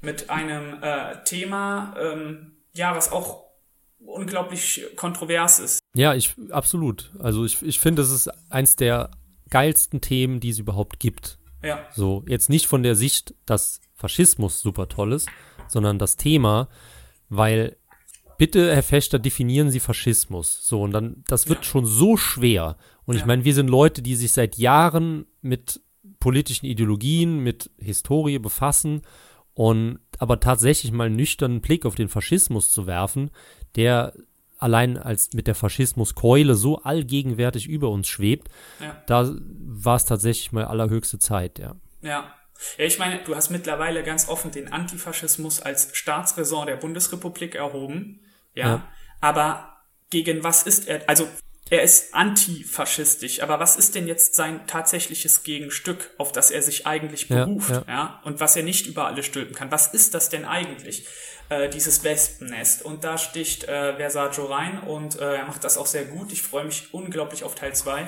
[0.00, 3.44] Mit einem äh, Thema, ähm, ja, was auch
[4.04, 5.78] unglaublich kontrovers ist.
[5.94, 7.12] Ja, ich absolut.
[7.18, 9.10] Also ich, ich finde, es ist eins der
[9.50, 11.38] geilsten Themen, die es überhaupt gibt.
[11.62, 11.86] Ja.
[11.92, 15.28] So, jetzt nicht von der Sicht, dass Faschismus super toll ist,
[15.68, 16.68] sondern das Thema,
[17.28, 17.76] weil
[18.42, 20.66] bitte, Herr Fechter, definieren Sie Faschismus.
[20.66, 21.62] So, und dann, das wird ja.
[21.62, 22.76] schon so schwer.
[23.04, 23.20] Und ja.
[23.20, 25.80] ich meine, wir sind Leute, die sich seit Jahren mit
[26.18, 29.02] politischen Ideologien, mit Historie befassen
[29.54, 33.30] und aber tatsächlich mal einen nüchternen Blick auf den Faschismus zu werfen,
[33.76, 34.12] der
[34.58, 38.48] allein als mit der Faschismuskeule so allgegenwärtig über uns schwebt,
[38.80, 39.00] ja.
[39.06, 41.76] da war es tatsächlich mal allerhöchste Zeit, ja.
[42.00, 42.34] Ja.
[42.76, 48.20] Ja, ich meine, du hast mittlerweile ganz offen den Antifaschismus als Staatsräson der Bundesrepublik erhoben,
[48.54, 48.66] ja.
[48.66, 48.88] ja.
[49.20, 51.08] Aber gegen was ist er?
[51.08, 51.28] Also
[51.72, 56.86] er ist antifaschistisch, aber was ist denn jetzt sein tatsächliches Gegenstück, auf das er sich
[56.86, 57.92] eigentlich beruft, ja, ja.
[57.94, 58.20] ja?
[58.24, 59.70] Und was er nicht über alle stülpen kann?
[59.70, 61.06] Was ist das denn eigentlich,
[61.48, 62.84] äh, dieses Wespennest?
[62.84, 66.30] Und da sticht äh, Versaggio rein und äh, er macht das auch sehr gut.
[66.30, 68.06] Ich freue mich unglaublich auf Teil 2.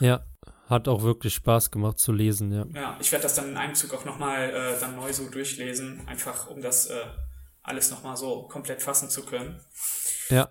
[0.00, 0.22] Ja,
[0.68, 2.66] hat auch wirklich Spaß gemacht zu lesen, ja.
[2.74, 6.02] Ja, ich werde das dann in einem Zug auch nochmal äh, dann neu so durchlesen,
[6.06, 6.96] einfach um das äh,
[7.68, 9.60] alles nochmal so komplett fassen zu können.
[10.30, 10.50] Ja.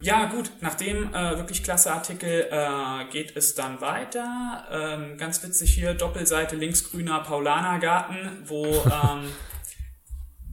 [0.00, 4.66] Ja, gut, nach dem äh, wirklich klasse Artikel äh, geht es dann weiter.
[4.70, 9.30] Ähm, ganz witzig hier, Doppelseite linksgrüner Paulanergarten, wo ähm,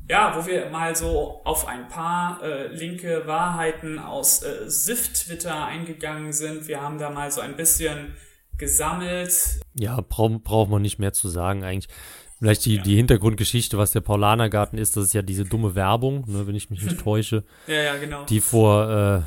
[0.09, 6.33] ja, wo wir mal so auf ein paar äh, linke Wahrheiten aus äh, SIF-Twitter eingegangen
[6.33, 6.67] sind.
[6.67, 8.15] Wir haben da mal so ein bisschen
[8.57, 9.61] gesammelt.
[9.73, 11.93] Ja, braucht braucht man nicht mehr zu sagen eigentlich.
[12.41, 12.81] Vielleicht die, ja.
[12.81, 16.71] die Hintergrundgeschichte, was der Paulanergarten ist, das ist ja diese dumme Werbung, ne, wenn ich
[16.71, 17.43] mich nicht täusche.
[17.67, 18.25] ja, ja, genau.
[18.25, 19.21] Die vor, äh,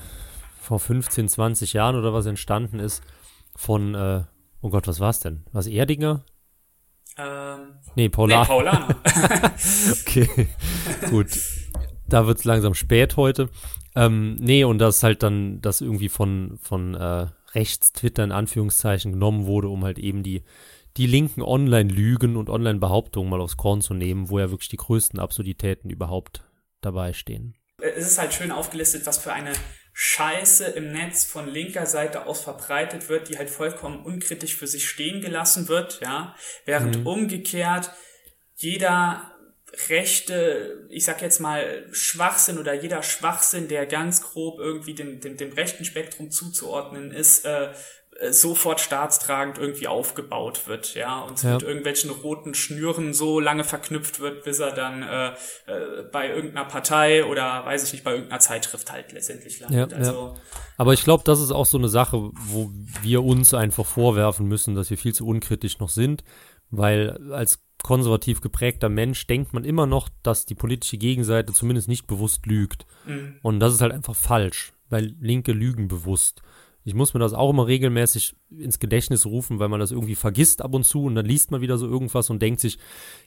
[0.60, 3.04] vor 15, 20 Jahren oder was entstanden ist
[3.54, 4.24] von, äh,
[4.62, 5.44] oh Gott, was war es denn?
[5.52, 6.24] Was Erdinger?
[7.16, 8.42] Ähm, nee, Paulaner.
[8.42, 8.88] Nee, Paulaner.
[9.92, 10.48] okay,
[11.08, 11.28] gut.
[12.08, 13.48] Da wird es langsam spät heute.
[13.94, 19.46] Ähm, nee, und das halt dann, das irgendwie von, von äh, Rechts-Twitter in Anführungszeichen genommen
[19.46, 20.42] wurde, um halt eben die
[20.96, 25.18] die linken Online-Lügen und Online-Behauptungen mal aufs Korn zu nehmen, wo ja wirklich die größten
[25.18, 26.44] Absurditäten überhaupt
[26.80, 27.56] dabei stehen.
[27.78, 29.52] Es ist halt schön aufgelistet, was für eine
[29.92, 34.88] Scheiße im Netz von linker Seite aus verbreitet wird, die halt vollkommen unkritisch für sich
[34.88, 37.06] stehen gelassen wird, ja, während mhm.
[37.06, 37.90] umgekehrt
[38.56, 39.34] jeder
[39.88, 45.36] rechte, ich sag jetzt mal Schwachsinn oder jeder Schwachsinn, der ganz grob irgendwie dem, dem,
[45.36, 47.72] dem rechten Spektrum zuzuordnen ist, äh,
[48.30, 51.54] sofort staatstragend irgendwie aufgebaut wird, ja, und ja.
[51.54, 55.28] mit irgendwelchen roten Schnüren so lange verknüpft wird, bis er dann äh,
[55.66, 59.92] äh, bei irgendeiner Partei oder weiß ich nicht, bei irgendeiner Zeitschrift halt letztendlich landet.
[59.92, 60.34] Ja, also, ja.
[60.76, 62.70] Aber ich glaube, das ist auch so eine Sache, wo
[63.02, 66.24] wir uns einfach vorwerfen müssen, dass wir viel zu unkritisch noch sind,
[66.70, 72.06] weil als konservativ geprägter Mensch denkt man immer noch, dass die politische Gegenseite zumindest nicht
[72.06, 72.86] bewusst lügt.
[73.06, 73.38] Mhm.
[73.42, 76.42] Und das ist halt einfach falsch, weil Linke lügen bewusst.
[76.84, 80.62] Ich muss mir das auch immer regelmäßig ins Gedächtnis rufen, weil man das irgendwie vergisst
[80.62, 82.78] ab und zu und dann liest man wieder so irgendwas und denkt sich,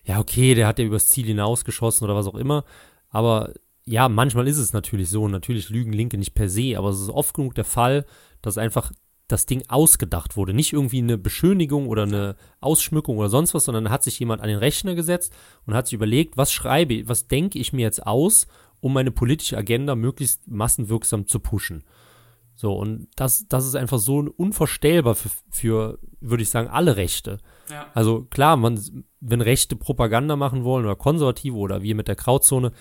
[0.04, 2.63] ja, okay, der hat ja übers Ziel hinausgeschossen oder was auch immer.
[3.10, 5.28] Aber ja, manchmal ist es natürlich so.
[5.28, 8.06] Natürlich lügen Linke nicht per se, aber es ist oft genug der Fall,
[8.41, 8.91] dass einfach
[9.28, 10.54] das Ding ausgedacht wurde.
[10.54, 14.50] Nicht irgendwie eine Beschönigung oder eine Ausschmückung oder sonst was, sondern hat sich jemand an
[14.50, 15.34] den Rechner gesetzt
[15.65, 18.48] und hat sich überlegt, was schreibe ich, was denke ich mir jetzt aus,
[18.80, 21.84] um meine politische Agenda möglichst massenwirksam zu pushen.
[22.60, 27.38] So, und das, das ist einfach so unvorstellbar für, für würde ich sagen, alle Rechte.
[27.70, 27.86] Ja.
[27.93, 32.72] Also klar, man, wenn Rechte Propaganda machen wollen oder Konservative oder wir mit der Krauzone,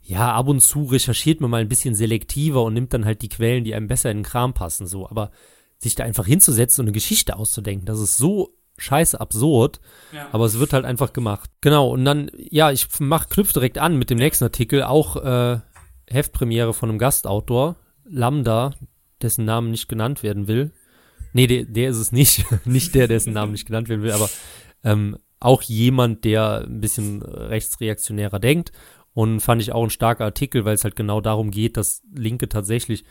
[0.00, 3.28] ja, ab und zu recherchiert man mal ein bisschen selektiver und nimmt dann halt die
[3.28, 5.08] Quellen, die einem besser in den Kram passen, so.
[5.10, 5.32] Aber
[5.78, 9.80] sich da einfach hinzusetzen und eine Geschichte auszudenken, das ist so scheiße absurd,
[10.12, 10.28] ja.
[10.30, 11.50] aber es wird halt einfach gemacht.
[11.60, 15.58] Genau, und dann, ja, ich mach, knüpf direkt an mit dem nächsten Artikel, auch äh,
[16.08, 18.74] Heftpremiere von einem Gastautor, Lambda,
[19.24, 20.72] dessen Namen nicht genannt werden will.
[21.32, 24.30] Nee, der, der ist es nicht, nicht der, dessen Namen nicht genannt werden will, aber
[24.84, 28.72] ähm, auch jemand, der ein bisschen rechtsreaktionärer denkt.
[29.12, 32.48] Und fand ich auch ein starker Artikel, weil es halt genau darum geht, dass Linke
[32.48, 33.04] tatsächlich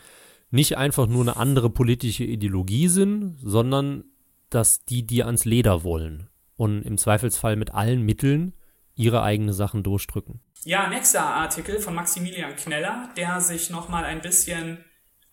[0.52, 4.04] nicht einfach nur eine andere politische Ideologie sind, sondern
[4.49, 8.54] dass die dir ans Leder wollen und im Zweifelsfall mit allen Mitteln
[8.95, 10.41] ihre eigenen Sachen durchdrücken.
[10.63, 14.78] Ja, nächster Artikel von Maximilian Kneller, der sich nochmal ein bisschen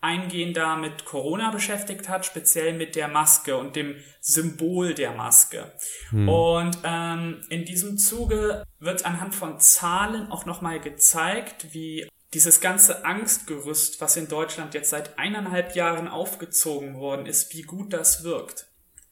[0.01, 5.71] eingehender mit Corona beschäftigt hat, speziell mit der Maske und dem Symbol der Maske.
[6.09, 6.27] Hm.
[6.27, 13.05] Und ähm, in diesem Zuge wird anhand von Zahlen auch nochmal gezeigt, wie dieses ganze
[13.05, 18.67] Angstgerüst, was in Deutschland jetzt seit eineinhalb Jahren aufgezogen worden ist, wie gut das wirkt.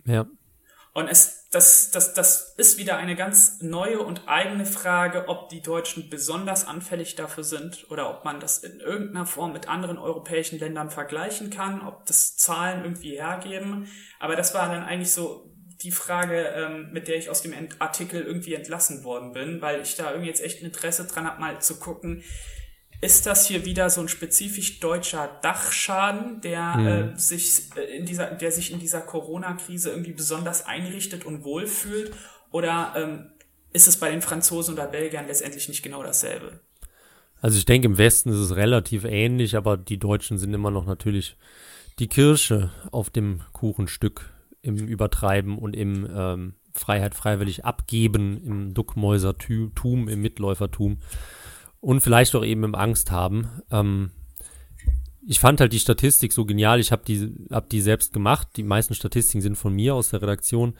[0.06, 0.26] Ja.
[0.94, 5.62] Und es, das, das, das ist wieder eine ganz neue und eigene Frage, ob die
[5.62, 10.60] Deutschen besonders anfällig dafür sind oder ob man das in irgendeiner Form mit anderen europäischen
[10.60, 13.88] Ländern vergleichen kann, ob das Zahlen irgendwie hergeben.
[14.20, 18.22] Aber das war dann eigentlich so die Frage, ähm, mit der ich aus dem Artikel
[18.22, 21.60] irgendwie entlassen worden bin, weil ich da irgendwie jetzt echt ein Interesse dran habe, mal
[21.62, 22.24] zu gucken,
[23.02, 26.88] ist das hier wieder so ein spezifisch deutscher Dachschaden, der mhm.
[26.88, 32.14] äh, sich äh, in dieser, der sich in dieser Corona-Krise irgendwie besonders einrichtet und wohlfühlt?
[32.52, 33.32] Oder ähm,
[33.72, 36.60] ist es bei den Franzosen oder Belgiern letztendlich nicht genau dasselbe?
[37.42, 40.86] Also ich denke, im Westen ist es relativ ähnlich, aber die Deutschen sind immer noch
[40.86, 41.38] natürlich
[42.00, 50.10] die Kirsche auf dem Kuchenstück im Übertreiben und im ähm, Freiheit freiwillig abgeben, im Duckmäusertum,
[50.10, 51.00] im Mitläufertum
[51.82, 53.50] und vielleicht auch eben im Angst haben.
[53.72, 54.12] Ähm,
[55.26, 56.80] ich fand halt die Statistik so genial.
[56.80, 58.48] Ich habe die, hab die selbst gemacht.
[58.56, 60.74] Die meisten Statistiken sind von mir aus der Redaktion.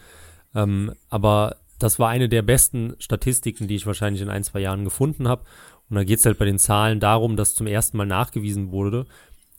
[0.56, 4.84] Ähm, aber das war eine der besten Statistiken, die ich wahrscheinlich in ein, zwei Jahren
[4.84, 5.44] gefunden habe.
[5.90, 9.06] Und da geht es halt bei den Zahlen darum, dass zum ersten Mal nachgewiesen wurde,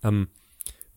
[0.03, 0.29] ähm,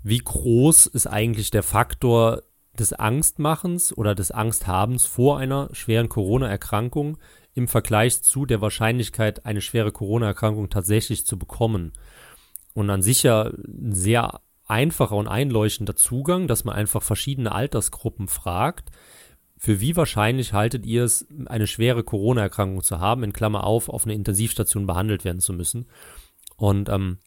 [0.04, 2.44] wie groß ist eigentlich der Faktor
[2.78, 7.18] des Angstmachens oder des Angsthabens vor einer schweren Corona-Erkrankung
[7.54, 11.94] im Vergleich zu der Wahrscheinlichkeit, eine schwere Corona-Erkrankung tatsächlich zu bekommen.
[12.74, 18.28] Und an sich ja ein sehr einfacher und einleuchtender Zugang, dass man einfach verschiedene Altersgruppen
[18.28, 18.89] fragt,
[19.58, 24.06] für wie wahrscheinlich haltet ihr es, eine schwere Corona-Erkrankung zu haben, in Klammer auf, auf
[24.06, 25.86] einer Intensivstation behandelt werden zu müssen.
[26.58, 27.20] Und ähm,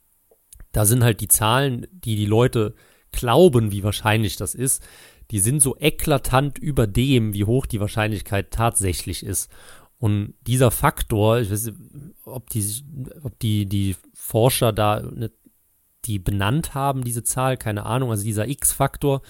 [0.72, 2.74] da sind halt die Zahlen, die die Leute
[3.12, 4.86] glauben, wie wahrscheinlich das ist,
[5.30, 9.50] die sind so eklatant über dem, wie hoch die Wahrscheinlichkeit tatsächlich ist.
[9.98, 11.78] Und dieser Faktor, ich weiß nicht,
[12.24, 12.64] ob die,
[13.22, 15.30] ob die, die Forscher da eine,
[16.04, 19.22] die benannt haben, diese Zahl, keine Ahnung, also dieser X-Faktor,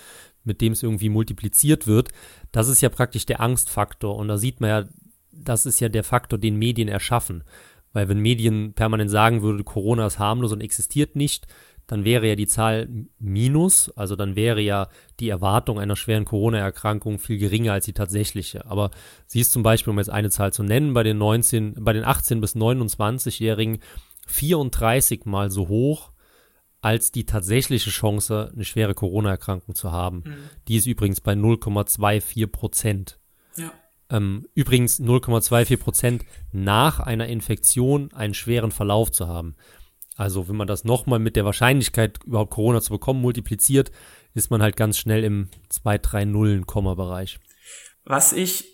[0.45, 2.11] mit dem es irgendwie multipliziert wird,
[2.53, 4.17] das ist ja praktisch der Angstfaktor.
[4.17, 4.85] Und da sieht man ja,
[5.33, 7.45] das ist ja der Faktor, den Medien erschaffen.
[7.93, 11.47] Weil wenn Medien permanent sagen würden, Corona ist harmlos und existiert nicht,
[11.87, 14.89] dann wäre ja die Zahl minus, also dann wäre ja
[15.21, 18.67] die Erwartung einer schweren Corona-Erkrankung viel geringer als die tatsächliche.
[18.67, 18.91] Aber
[19.27, 22.05] sie ist zum Beispiel, um jetzt eine Zahl zu nennen, bei den 19, bei den
[22.05, 23.79] 18 bis 29-Jährigen
[24.27, 26.11] 34 mal so hoch
[26.81, 30.23] als die tatsächliche Chance, eine schwere Corona-Erkrankung zu haben.
[30.25, 30.35] Mhm.
[30.69, 33.19] Die ist übrigens bei 0,24 Prozent.
[33.57, 33.73] Ja.
[34.11, 39.57] Ähm, übrigens 0,24 Prozent nach einer Infektion einen schweren Verlauf zu haben.
[40.17, 43.93] Also wenn man das nochmal mit der Wahrscheinlichkeit, überhaupt Corona zu bekommen, multipliziert,
[44.35, 47.39] ist man halt ganz schnell im 2, 3, Nullen Komma-Bereich.
[48.05, 48.65] Was ich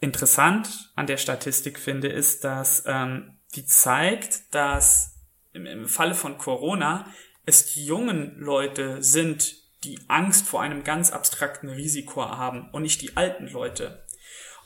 [0.00, 5.14] interessant an der Statistik finde, ist, dass ähm, die zeigt, dass
[5.52, 7.06] im, im Falle von Corona
[7.46, 13.00] es die jungen Leute sind, die Angst vor einem ganz abstrakten Risiko haben und nicht
[13.00, 14.04] die alten Leute.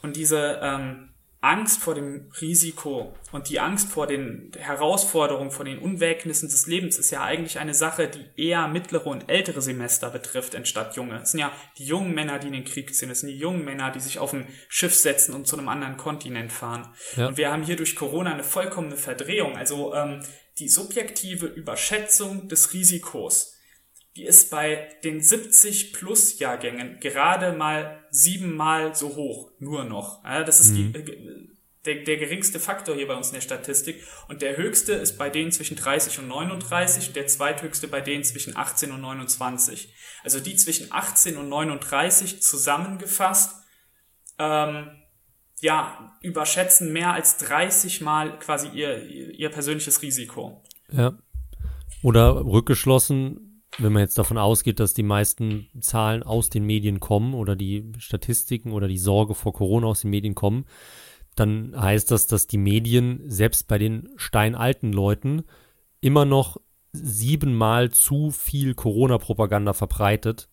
[0.02, 1.13] Und diese ähm,
[1.44, 6.96] Angst vor dem Risiko und die Angst vor den Herausforderungen, vor den Unwägnissen des Lebens
[6.98, 11.20] ist ja eigentlich eine Sache, die eher mittlere und ältere Semester betrifft, anstatt junge.
[11.20, 13.10] Es sind ja die jungen Männer, die in den Krieg ziehen.
[13.10, 15.98] Es sind die jungen Männer, die sich auf ein Schiff setzen und zu einem anderen
[15.98, 16.94] Kontinent fahren.
[17.14, 17.28] Ja.
[17.28, 19.54] Und wir haben hier durch Corona eine vollkommene Verdrehung.
[19.54, 20.24] Also ähm,
[20.58, 23.53] die subjektive Überschätzung des Risikos
[24.16, 30.22] die ist bei den 70 plus Jahrgängen gerade mal siebenmal so hoch, nur noch.
[30.24, 30.92] Ja, das ist mhm.
[30.92, 31.48] die, äh,
[31.84, 34.02] der, der geringste Faktor hier bei uns in der Statistik.
[34.28, 38.56] Und der höchste ist bei denen zwischen 30 und 39, der zweithöchste bei denen zwischen
[38.56, 39.92] 18 und 29.
[40.22, 43.56] Also die zwischen 18 und 39 zusammengefasst,
[44.38, 44.90] ähm,
[45.60, 50.62] ja, überschätzen mehr als 30 Mal quasi ihr, ihr persönliches Risiko.
[50.90, 51.18] Ja.
[52.02, 53.43] Oder rückgeschlossen,
[53.78, 57.92] wenn man jetzt davon ausgeht, dass die meisten Zahlen aus den Medien kommen oder die
[57.98, 60.64] Statistiken oder die Sorge vor Corona aus den Medien kommen,
[61.34, 65.44] dann heißt das, dass die Medien selbst bei den steinalten Leuten
[66.00, 66.58] immer noch
[66.92, 70.48] siebenmal zu viel Corona-Propaganda verbreitet,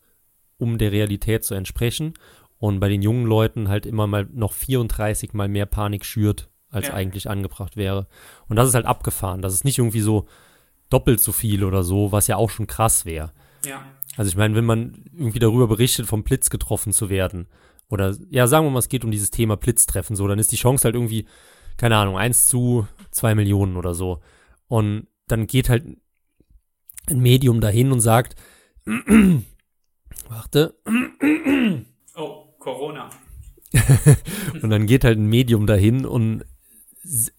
[0.57, 2.15] um der Realität zu entsprechen.
[2.57, 6.87] Und bei den jungen Leuten halt immer mal noch 34 mal mehr Panik schürt, als
[6.87, 6.93] ja.
[6.93, 8.07] eigentlich angebracht wäre.
[8.47, 9.41] Und das ist halt abgefahren.
[9.41, 10.25] Das ist nicht irgendwie so
[10.91, 13.31] doppelt so viel oder so, was ja auch schon krass wäre.
[13.65, 13.83] Ja.
[14.17, 17.47] Also ich meine, wenn man irgendwie darüber berichtet, vom Blitz getroffen zu werden,
[17.89, 20.57] oder ja, sagen wir mal, es geht um dieses Thema Blitztreffen, so, dann ist die
[20.57, 21.25] Chance halt irgendwie,
[21.77, 24.21] keine Ahnung, 1 zu 2 Millionen oder so.
[24.67, 25.85] Und dann geht halt
[27.07, 28.35] ein Medium dahin und sagt,
[30.29, 30.75] warte.
[32.15, 33.09] oh, Corona.
[34.61, 36.45] und dann geht halt ein Medium dahin und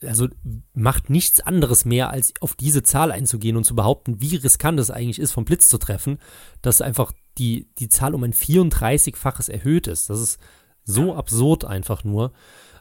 [0.02, 0.28] also
[0.74, 4.90] macht nichts anderes mehr, als auf diese Zahl einzugehen und zu behaupten, wie riskant es
[4.90, 6.18] eigentlich ist, vom Blitz zu treffen,
[6.62, 10.10] dass einfach die, die Zahl um ein 34-faches erhöht ist.
[10.10, 10.40] Das ist
[10.84, 12.32] so absurd einfach nur.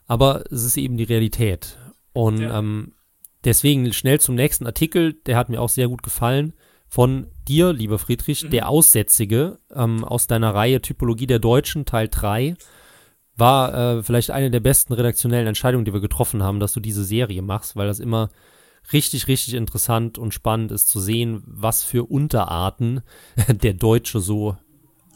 [0.07, 1.77] Aber es ist eben die Realität.
[2.13, 2.57] Und ja.
[2.57, 2.93] ähm,
[3.43, 6.53] deswegen schnell zum nächsten Artikel, der hat mir auch sehr gut gefallen.
[6.87, 8.49] Von dir, lieber Friedrich, mhm.
[8.49, 12.57] der Aussätzige ähm, aus deiner Reihe Typologie der Deutschen, Teil 3
[13.41, 17.03] war äh, vielleicht eine der besten redaktionellen Entscheidungen, die wir getroffen haben, dass du diese
[17.03, 18.29] Serie machst, weil das immer
[18.93, 23.01] richtig, richtig interessant und spannend ist zu sehen, was für Unterarten
[23.47, 24.57] der Deutsche so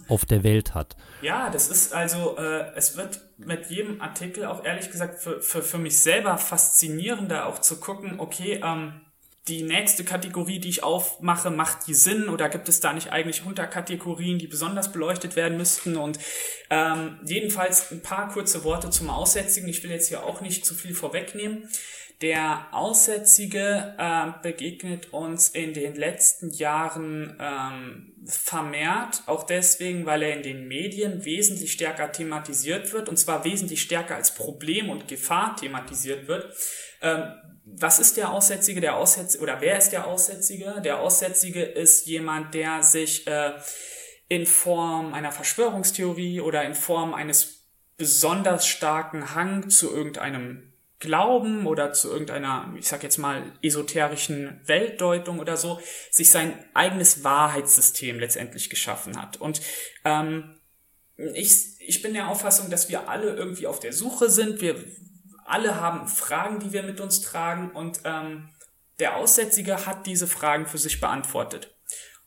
[0.07, 0.95] auf der Welt hat.
[1.21, 5.61] Ja, das ist also, äh, es wird mit jedem Artikel auch ehrlich gesagt für, für,
[5.61, 9.01] für mich selber faszinierender auch zu gucken, okay, ähm,
[9.47, 13.45] die nächste Kategorie, die ich aufmache, macht die Sinn oder gibt es da nicht eigentlich
[13.45, 15.97] Unterkategorien, die besonders beleuchtet werden müssten?
[15.97, 16.17] Und
[16.71, 19.69] ähm, jedenfalls ein paar kurze Worte zum Aussätzigen.
[19.69, 21.69] Ich will jetzt hier auch nicht zu viel vorwegnehmen.
[22.21, 30.37] Der Aussätzige äh, begegnet uns in den letzten Jahren ähm, vermehrt, auch deswegen, weil er
[30.37, 35.57] in den Medien wesentlich stärker thematisiert wird, und zwar wesentlich stärker als Problem und Gefahr
[35.57, 36.55] thematisiert wird.
[37.01, 37.33] Ähm,
[37.65, 38.79] was ist der Aussätzige?
[38.79, 40.81] Der Aussätzige oder wer ist der Aussätzige?
[40.83, 43.53] Der Aussätzige ist jemand, der sich äh,
[44.27, 47.65] in Form einer Verschwörungstheorie oder in Form eines
[47.97, 55.39] besonders starken Hang zu irgendeinem Glauben oder zu irgendeiner, ich sag jetzt mal, esoterischen Weltdeutung
[55.39, 59.37] oder so, sich sein eigenes Wahrheitssystem letztendlich geschaffen hat.
[59.37, 59.61] Und
[60.03, 60.55] ähm,
[61.17, 64.61] ich, ich bin der Auffassung, dass wir alle irgendwie auf der Suche sind.
[64.61, 64.75] Wir
[65.45, 68.49] alle haben Fragen, die wir mit uns tragen und ähm,
[68.99, 71.75] der Aussätzige hat diese Fragen für sich beantwortet.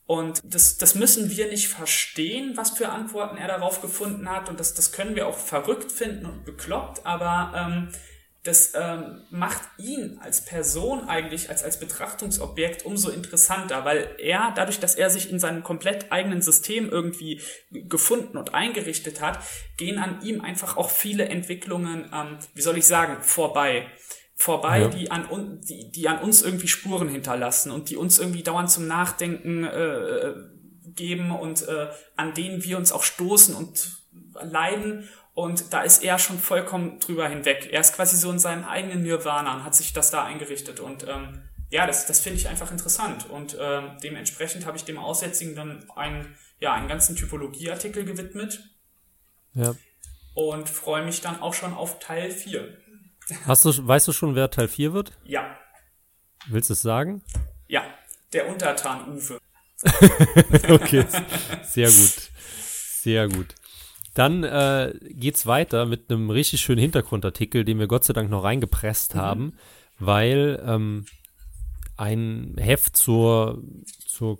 [0.05, 4.49] Und das, das müssen wir nicht verstehen, was für Antworten er darauf gefunden hat.
[4.49, 7.89] Und das, das können wir auch verrückt finden und bekloppt, aber ähm,
[8.43, 14.79] das ähm, macht ihn als Person eigentlich, als, als Betrachtungsobjekt umso interessanter, weil er, dadurch,
[14.79, 19.39] dass er sich in seinem komplett eigenen System irgendwie gefunden und eingerichtet hat,
[19.75, 23.87] gehen an ihm einfach auch viele Entwicklungen, ähm, wie soll ich sagen, vorbei.
[24.35, 24.87] Vorbei, ja.
[24.87, 28.87] die, an, die, die an uns irgendwie Spuren hinterlassen und die uns irgendwie dauernd zum
[28.87, 30.33] Nachdenken äh,
[30.95, 33.99] geben und äh, an denen wir uns auch stoßen und
[34.41, 37.69] leiden und da ist er schon vollkommen drüber hinweg.
[37.71, 40.81] Er ist quasi so in seinem eigenen Nirvana und hat sich das da eingerichtet.
[40.81, 43.29] Und ähm, ja, das, das finde ich einfach interessant.
[43.29, 48.61] Und ähm, dementsprechend habe ich dem Aussätzigen dann einen, ja, einen ganzen Typologieartikel gewidmet.
[49.53, 49.75] Ja.
[50.33, 52.77] Und freue mich dann auch schon auf Teil 4.
[53.45, 55.13] Hast du, weißt du schon, wer Teil 4 wird?
[55.23, 55.57] Ja.
[56.49, 57.23] Willst du es sagen?
[57.69, 57.85] Ja,
[58.33, 59.39] der Untertan Uwe.
[60.69, 61.05] okay,
[61.63, 62.29] sehr gut.
[63.01, 63.55] Sehr gut.
[64.13, 68.43] Dann äh, geht's weiter mit einem richtig schönen Hintergrundartikel, den wir Gott sei Dank noch
[68.43, 69.19] reingepresst mhm.
[69.19, 69.53] haben,
[69.99, 71.05] weil ähm,
[71.97, 73.61] ein Heft zur,
[74.05, 74.39] zur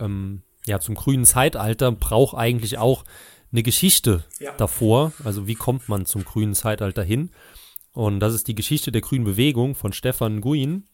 [0.00, 3.04] ähm, ja, zum grünen Zeitalter braucht eigentlich auch
[3.52, 4.52] eine Geschichte ja.
[4.52, 5.12] davor.
[5.24, 7.30] Also wie kommt man zum grünen Zeitalter hin?
[7.92, 10.84] Und das ist die Geschichte der grünen Bewegung von Stefan Guin,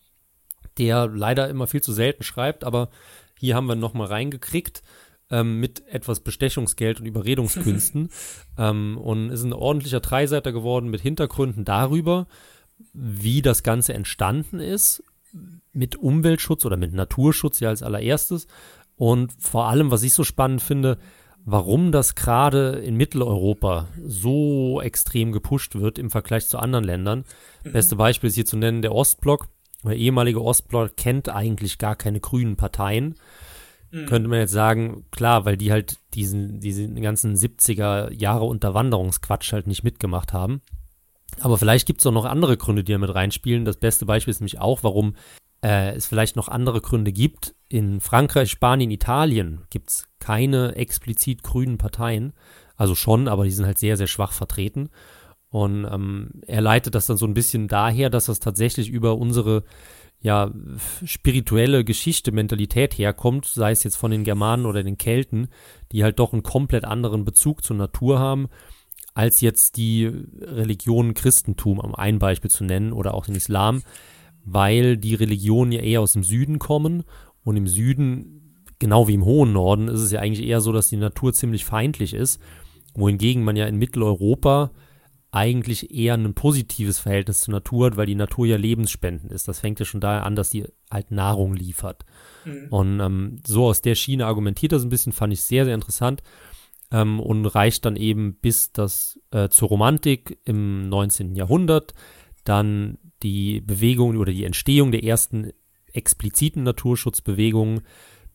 [0.79, 2.89] der leider immer viel zu selten schreibt, aber
[3.39, 4.83] hier haben wir nochmal reingekriegt
[5.31, 8.11] ähm, mit etwas Bestechungsgeld und Überredungskünsten
[8.59, 12.27] ähm, und ist ein ordentlicher Dreiseiter geworden mit Hintergründen darüber,
[12.93, 15.03] wie das Ganze entstanden ist,
[15.73, 18.47] mit Umweltschutz oder mit Naturschutz ja als allererstes,
[18.97, 20.99] Und vor allem, was ich so spannend finde,
[21.45, 27.25] warum das gerade in Mitteleuropa so extrem gepusht wird im Vergleich zu anderen Ländern.
[27.65, 29.49] Beste Beispiel ist hier zu nennen der Ostblock.
[29.85, 33.17] Der ehemalige Ostblock kennt eigentlich gar keine grünen Parteien.
[33.95, 34.07] Mhm.
[34.07, 39.69] Könnte man jetzt sagen, klar, weil die halt diesen, diesen ganzen 70er Jahre Unterwanderungsquatsch halt
[39.69, 40.61] nicht mitgemacht haben.
[41.41, 43.65] Aber vielleicht gibt es auch noch andere Gründe, die da mit reinspielen.
[43.65, 45.15] Das beste Beispiel ist nämlich auch, warum
[45.63, 47.55] äh, es vielleicht noch andere Gründe gibt.
[47.69, 52.33] In Frankreich, Spanien, Italien gibt es keine explizit grünen Parteien.
[52.77, 54.91] Also schon, aber die sind halt sehr, sehr schwach vertreten.
[55.51, 59.63] Und ähm, er leitet das dann so ein bisschen daher, dass das tatsächlich über unsere
[60.25, 60.51] ja,
[61.05, 65.49] spirituelle Geschichte, Mentalität herkommt, sei es jetzt von den Germanen oder den Kelten,
[65.93, 68.49] die halt doch einen komplett anderen Bezug zur Natur haben,
[69.13, 70.07] als jetzt die
[70.41, 73.83] Religion Christentum, um ein Beispiel zu nennen, oder auch den Islam,
[74.47, 77.05] weil die Religionen ja eher aus dem Süden kommen
[77.45, 80.89] und im Süden, genau wie im hohen Norden, ist es ja eigentlich eher so, dass
[80.89, 82.41] die Natur ziemlich feindlich ist,
[82.95, 84.71] wohingegen man ja in Mitteleuropa
[85.35, 89.49] eigentlich eher ein positives Verhältnis zur Natur hat, weil die Natur ja lebensspendend ist.
[89.49, 92.05] Das fängt ja schon daher an, dass sie halt Nahrung liefert.
[92.45, 92.67] Mhm.
[92.71, 96.23] Und ähm, so aus der Schiene argumentiert das ein bisschen, fand ich sehr, sehr interessant
[96.93, 101.35] ähm, und reicht dann eben bis das äh, zur Romantik im 19.
[101.35, 101.95] Jahrhundert,
[102.45, 105.51] dann die Bewegung oder die Entstehung der ersten
[105.93, 107.81] expliziten Naturschutzbewegungen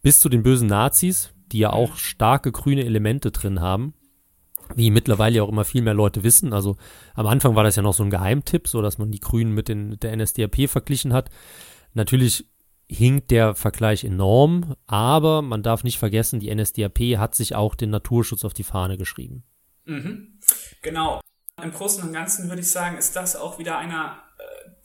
[0.01, 3.93] bis zu den bösen Nazis, die ja auch starke grüne Elemente drin haben,
[4.75, 6.53] wie mittlerweile ja auch immer viel mehr Leute wissen.
[6.53, 6.77] Also
[7.15, 9.67] am Anfang war das ja noch so ein Geheimtipp, so dass man die Grünen mit,
[9.67, 11.29] den, der NSDAP verglichen hat.
[11.93, 12.47] Natürlich
[12.87, 17.91] hinkt der Vergleich enorm, aber man darf nicht vergessen, die NSDAP hat sich auch den
[17.91, 19.43] Naturschutz auf die Fahne geschrieben.
[19.85, 20.39] Mhm.
[20.81, 21.21] Genau.
[21.61, 24.23] Im Großen und Ganzen würde ich sagen, ist das auch wieder einer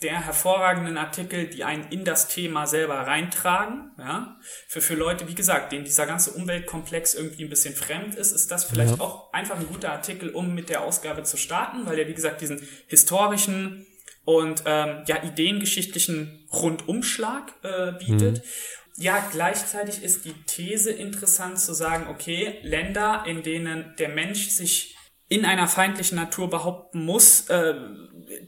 [0.05, 3.91] der hervorragenden Artikel, die einen in das Thema selber reintragen.
[3.99, 4.39] Ja?
[4.69, 8.51] Für, für Leute, wie gesagt, denen dieser ganze Umweltkomplex irgendwie ein bisschen fremd ist, ist
[8.51, 9.01] das vielleicht ja.
[9.01, 12.43] auch einfach ein guter Artikel, um mit der Ausgabe zu starten, weil er, wie gesagt,
[12.43, 13.87] diesen historischen
[14.27, 18.39] und ähm, ja, ideengeschichtlichen Rundumschlag äh, bietet.
[18.39, 19.03] Mhm.
[19.03, 24.94] Ja, gleichzeitig ist die These interessant zu sagen, okay, Länder, in denen der Mensch sich
[25.29, 27.75] in einer feindlichen Natur behaupten muss, äh,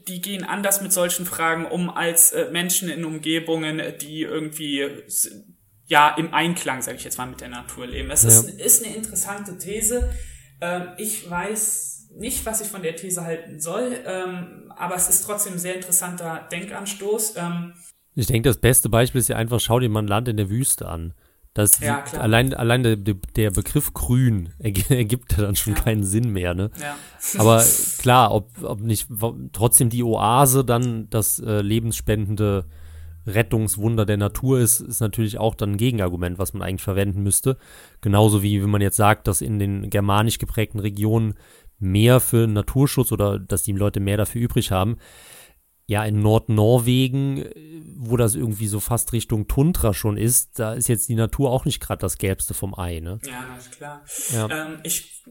[0.07, 4.85] die gehen anders mit solchen Fragen um als äh, Menschen in Umgebungen, die irgendwie
[5.85, 8.09] ja im Einklang, sage ich jetzt mal, mit der Natur leben.
[8.09, 8.29] Das ja.
[8.29, 10.13] ist, ist eine interessante These.
[10.61, 15.23] Ähm, ich weiß nicht, was ich von der These halten soll, ähm, aber es ist
[15.23, 17.35] trotzdem ein sehr interessanter Denkanstoß.
[17.37, 17.73] Ähm,
[18.15, 20.49] ich denke, das beste Beispiel ist ja einfach, schau dir mal ein Land in der
[20.49, 21.13] Wüste an.
[21.57, 25.79] Das ja, allein, allein der, der Begriff grün ergibt ja dann schon ja.
[25.81, 26.69] keinen Sinn mehr, ne?
[26.79, 26.95] Ja.
[27.39, 27.65] Aber
[27.97, 29.07] klar, ob, ob nicht
[29.53, 32.65] trotzdem die Oase dann das äh, lebensspendende
[33.25, 37.57] Rettungswunder der Natur ist, ist natürlich auch dann ein Gegenargument, was man eigentlich verwenden müsste.
[38.01, 41.33] Genauso wie wenn man jetzt sagt, dass in den germanisch geprägten Regionen
[41.79, 44.97] mehr für Naturschutz oder dass die Leute mehr dafür übrig haben
[45.87, 47.49] ja, in Nordnorwegen,
[47.95, 51.63] wo das irgendwie so fast Richtung Tundra schon ist, da ist jetzt die Natur auch
[51.63, 53.19] nicht gerade das Gelbste vom Ei, ne?
[53.25, 54.03] Ja, na klar.
[54.33, 54.49] Ja.
[54.49, 55.23] Ähm, ich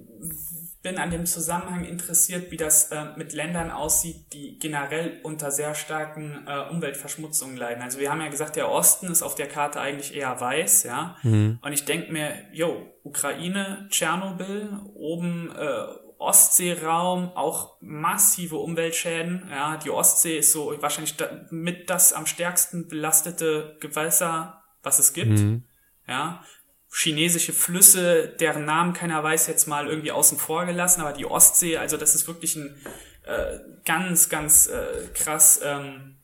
[0.82, 5.74] bin an dem Zusammenhang interessiert, wie das äh, mit Ländern aussieht, die generell unter sehr
[5.74, 7.82] starken äh, Umweltverschmutzungen leiden.
[7.82, 11.16] Also wir haben ja gesagt, der Osten ist auf der Karte eigentlich eher weiß, ja.
[11.22, 11.58] Mhm.
[11.60, 19.48] Und ich denke mir, jo, Ukraine, Tschernobyl, oben äh, Ostseeraum auch massive Umweltschäden.
[19.50, 21.14] Ja, die Ostsee ist so wahrscheinlich
[21.50, 25.38] mit das am stärksten belastete Gewässer, was es gibt.
[25.38, 25.64] Mhm.
[26.08, 26.44] Ja,
[26.92, 31.76] chinesische Flüsse, deren Namen keiner weiß, jetzt mal irgendwie außen vor gelassen, aber die Ostsee,
[31.76, 32.76] also das ist wirklich ein
[33.24, 36.16] äh, ganz, ganz äh, krass ähm,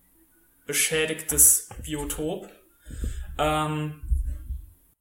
[0.67, 2.49] beschädigtes Biotop.
[3.39, 4.02] Ähm,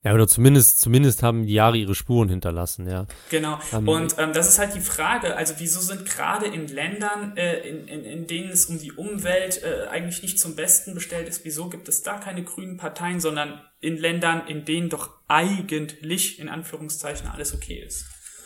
[0.03, 3.05] ja, oder zumindest, zumindest haben die Jahre ihre Spuren hinterlassen, ja.
[3.29, 3.59] Genau.
[3.71, 7.59] Um, und ähm, das ist halt die Frage, also wieso sind gerade in Ländern, äh,
[7.59, 11.45] in, in, in denen es um die Umwelt äh, eigentlich nicht zum Besten bestellt ist,
[11.45, 16.49] wieso gibt es da keine grünen Parteien, sondern in Ländern, in denen doch eigentlich, in
[16.49, 18.05] Anführungszeichen, alles okay ist?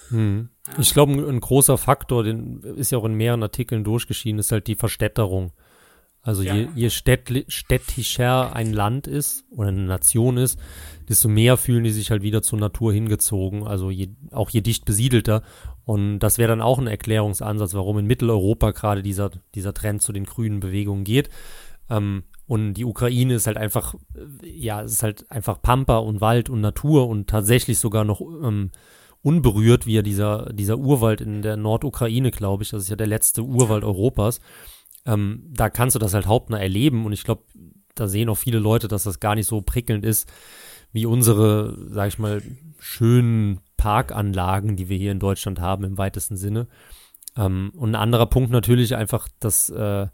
[0.09, 0.49] Hm.
[0.67, 0.73] Ja.
[0.79, 4.51] Ich glaube, ein, ein, großer Faktor, den ist ja auch in mehreren Artikeln durchgeschieden, ist
[4.51, 5.53] halt die Verstädterung.
[6.25, 6.55] Also ja.
[6.55, 10.59] je, je städtischer ein Land ist oder eine Nation ist,
[11.07, 14.85] desto mehr fühlen die sich halt wieder zur Natur hingezogen, also je, auch je dicht
[14.85, 15.43] besiedelter.
[15.83, 20.13] Und das wäre dann auch ein Erklärungsansatz, warum in Mitteleuropa gerade dieser, dieser Trend zu
[20.13, 21.29] den grünen Bewegungen geht.
[21.91, 23.93] Ähm, und die Ukraine ist halt einfach,
[24.43, 28.71] ja, es ist halt einfach Pampa und Wald und Natur und tatsächlich sogar noch ähm,
[29.21, 32.71] unberührt, wie ja dieser, dieser Urwald in der Nordukraine, glaube ich.
[32.71, 34.41] Das ist ja der letzte Urwald Europas.
[35.05, 37.43] Ähm, da kannst du das halt hauptnah erleben und ich glaube,
[37.93, 40.31] da sehen auch viele Leute, dass das gar nicht so prickelnd ist,
[40.91, 42.41] wie unsere, sag ich mal,
[42.79, 46.67] schönen Parkanlagen, die wir hier in Deutschland haben im weitesten Sinne.
[47.37, 50.07] Ähm, und ein anderer Punkt natürlich einfach das, äh,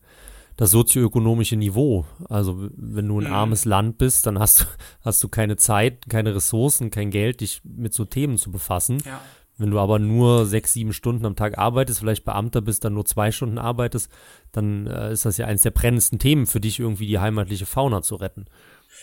[0.57, 2.05] das sozioökonomische Niveau.
[2.29, 3.33] Also wenn du ein mhm.
[3.33, 4.67] armes Land bist, dann hast,
[5.01, 8.99] hast du keine Zeit, keine Ressourcen, kein Geld, dich mit so Themen zu befassen.
[9.05, 9.21] Ja.
[9.61, 13.05] Wenn du aber nur sechs, sieben Stunden am Tag arbeitest, vielleicht Beamter bist, dann nur
[13.05, 14.11] zwei Stunden arbeitest,
[14.51, 18.01] dann äh, ist das ja eines der brennendsten Themen für dich, irgendwie die heimatliche Fauna
[18.01, 18.45] zu retten.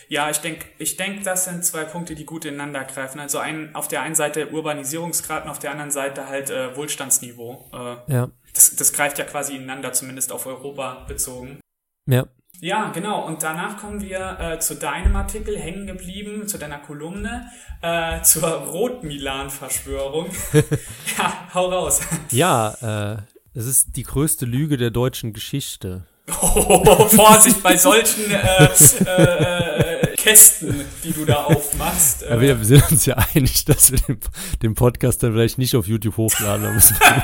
[0.09, 3.21] Ja, ich denke, ich denk, das sind zwei Punkte, die gut ineinander greifen.
[3.21, 7.69] Also ein, auf der einen Seite Urbanisierungsgrad und auf der anderen Seite halt äh, Wohlstandsniveau.
[7.73, 8.29] Äh, ja.
[8.53, 11.61] Das, das greift ja quasi ineinander, zumindest auf Europa bezogen.
[12.05, 12.27] Ja.
[12.61, 13.25] Ja, genau.
[13.25, 17.49] Und danach kommen wir äh, zu deinem Artikel hängen geblieben, zu deiner Kolumne,
[17.81, 20.27] äh, zur Rot-Milan-Verschwörung.
[21.17, 22.01] ja, hau raus.
[22.31, 23.17] Ja, äh,
[23.53, 26.03] es ist die größte Lüge der deutschen Geschichte.
[26.41, 28.65] Oh, Vorsicht bei solchen äh,
[29.05, 32.21] äh, äh, Kästen, die du da aufmachst.
[32.21, 34.19] Ja, wir sind uns ja einig, dass wir den,
[34.61, 36.63] den Podcast dann vielleicht nicht auf YouTube hochladen.
[36.63, 37.23] Da müssen wir,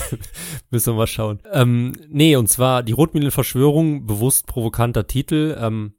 [0.70, 1.40] müssen wir mal schauen.
[1.52, 5.56] Ähm, nee, und zwar die Rotminen-Verschwörung, bewusst provokanter Titel.
[5.60, 5.94] Ähm,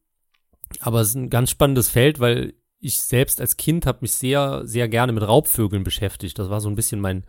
[0.80, 4.62] aber es ist ein ganz spannendes Feld, weil ich selbst als Kind habe mich sehr,
[4.66, 6.38] sehr gerne mit Raubvögeln beschäftigt.
[6.38, 7.24] Das war so ein bisschen mein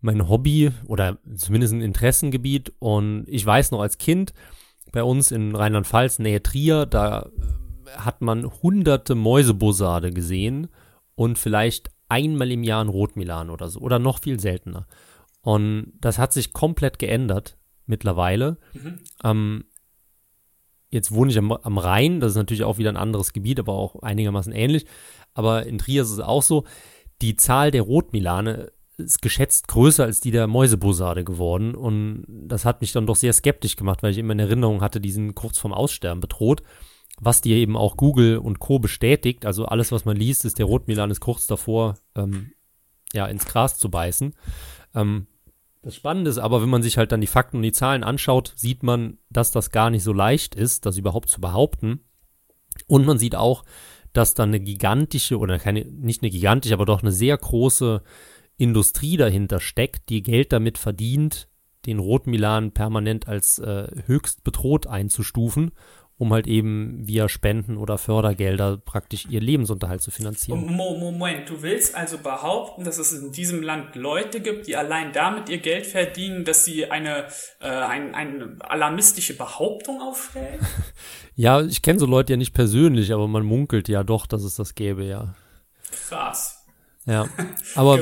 [0.00, 2.72] mein Hobby oder zumindest ein Interessengebiet.
[2.78, 4.32] Und ich weiß noch als Kind,
[4.92, 7.30] bei uns in Rheinland-Pfalz, Nähe Trier, da
[7.96, 10.68] hat man hunderte Mäusebussarde gesehen
[11.14, 14.86] und vielleicht einmal im Jahr ein Rotmilan oder so oder noch viel seltener.
[15.40, 18.58] Und das hat sich komplett geändert mittlerweile.
[18.74, 18.98] Mhm.
[19.24, 19.64] Ähm,
[20.90, 23.72] jetzt wohne ich am, am Rhein, das ist natürlich auch wieder ein anderes Gebiet, aber
[23.72, 24.86] auch einigermaßen ähnlich.
[25.34, 26.64] Aber in Trier ist es auch so,
[27.20, 31.74] die Zahl der Rotmilane ist geschätzt größer als die der Mäusebussarde geworden.
[31.74, 35.00] Und das hat mich dann doch sehr skeptisch gemacht, weil ich immer in Erinnerung hatte,
[35.00, 36.62] diesen kurz vorm Aussterben bedroht.
[37.20, 38.78] Was dir eben auch Google und Co.
[38.78, 39.46] bestätigt.
[39.46, 42.52] Also alles, was man liest, ist der Rotmilan ist kurz davor, ähm,
[43.12, 44.34] ja, ins Gras zu beißen.
[44.94, 45.26] Ähm,
[45.82, 48.52] das Spannende ist aber, wenn man sich halt dann die Fakten und die Zahlen anschaut,
[48.56, 52.00] sieht man, dass das gar nicht so leicht ist, das überhaupt zu behaupten.
[52.86, 53.64] Und man sieht auch,
[54.12, 58.02] dass da eine gigantische, oder keine, nicht eine gigantische, aber doch eine sehr große
[58.58, 61.48] Industrie dahinter steckt, die Geld damit verdient,
[61.86, 65.70] den Rotmilan permanent als äh, höchst bedroht einzustufen,
[66.18, 70.66] um halt eben via Spenden oder Fördergelder praktisch ihr Lebensunterhalt zu finanzieren.
[70.76, 75.48] Moment, du willst also behaupten, dass es in diesem Land Leute gibt, die allein damit
[75.48, 77.28] ihr Geld verdienen, dass sie eine,
[77.60, 80.58] äh, ein, eine alarmistische Behauptung aufstellen?
[81.36, 84.56] ja, ich kenne so Leute ja nicht persönlich, aber man munkelt ja doch, dass es
[84.56, 85.34] das gäbe, ja.
[86.08, 86.57] Krass.
[87.08, 87.26] Ja,
[87.74, 88.00] aber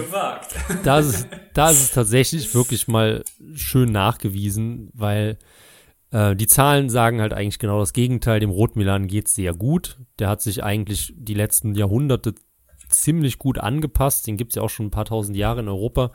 [0.83, 3.23] da ist, es, da ist es tatsächlich wirklich mal
[3.55, 5.39] schön nachgewiesen, weil
[6.11, 8.41] äh, die Zahlen sagen halt eigentlich genau das Gegenteil.
[8.41, 9.99] Dem Rotmilan geht es sehr gut.
[10.19, 12.35] Der hat sich eigentlich die letzten Jahrhunderte
[12.89, 14.27] ziemlich gut angepasst.
[14.27, 16.11] Den gibt es ja auch schon ein paar tausend Jahre in Europa.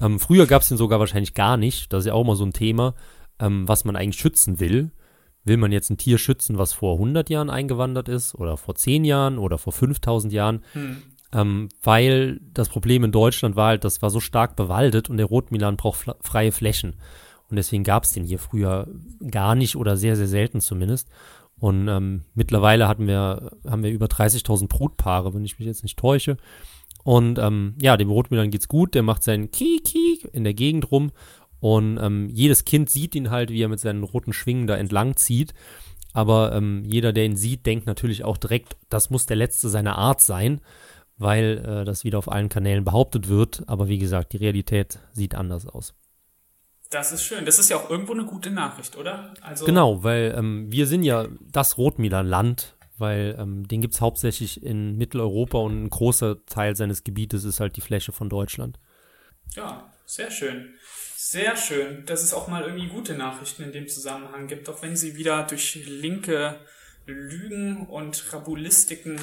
[0.00, 1.92] Ähm, früher gab es den sogar wahrscheinlich gar nicht.
[1.92, 2.94] Das ist ja auch mal so ein Thema,
[3.38, 4.92] ähm, was man eigentlich schützen will.
[5.44, 9.04] Will man jetzt ein Tier schützen, was vor 100 Jahren eingewandert ist oder vor 10
[9.04, 10.62] Jahren oder vor 5000 Jahren?
[10.72, 11.02] Hm.
[11.32, 15.26] Ähm, weil das Problem in Deutschland war halt, das war so stark bewaldet und der
[15.26, 16.96] Rotmilan braucht freie Flächen.
[17.48, 18.88] Und deswegen gab es den hier früher
[19.30, 21.08] gar nicht oder sehr, sehr selten zumindest.
[21.58, 25.98] Und ähm, mittlerweile hatten wir, haben wir über 30.000 Brutpaare, wenn ich mich jetzt nicht
[25.98, 26.36] täusche.
[27.04, 31.12] Und ähm, ja, dem Rotmilan geht's gut, der macht seinen Kiek in der Gegend rum.
[31.60, 35.16] Und ähm, jedes Kind sieht ihn halt, wie er mit seinen roten Schwingen da entlang
[35.16, 35.54] zieht.
[36.12, 39.96] Aber ähm, jeder, der ihn sieht, denkt natürlich auch direkt, das muss der letzte seiner
[39.96, 40.60] Art sein
[41.20, 43.62] weil äh, das wieder auf allen Kanälen behauptet wird.
[43.66, 45.94] Aber wie gesagt, die Realität sieht anders aus.
[46.88, 47.44] Das ist schön.
[47.44, 49.34] Das ist ja auch irgendwo eine gute Nachricht, oder?
[49.42, 54.64] Also genau, weil ähm, wir sind ja das Rotmilan-Land, weil ähm, den gibt es hauptsächlich
[54.64, 58.80] in Mitteleuropa und ein großer Teil seines Gebietes ist halt die Fläche von Deutschland.
[59.54, 60.74] Ja, sehr schön.
[61.16, 64.96] Sehr schön, dass es auch mal irgendwie gute Nachrichten in dem Zusammenhang gibt, auch wenn
[64.96, 66.58] sie wieder durch linke
[67.06, 69.18] Lügen und Rabulistiken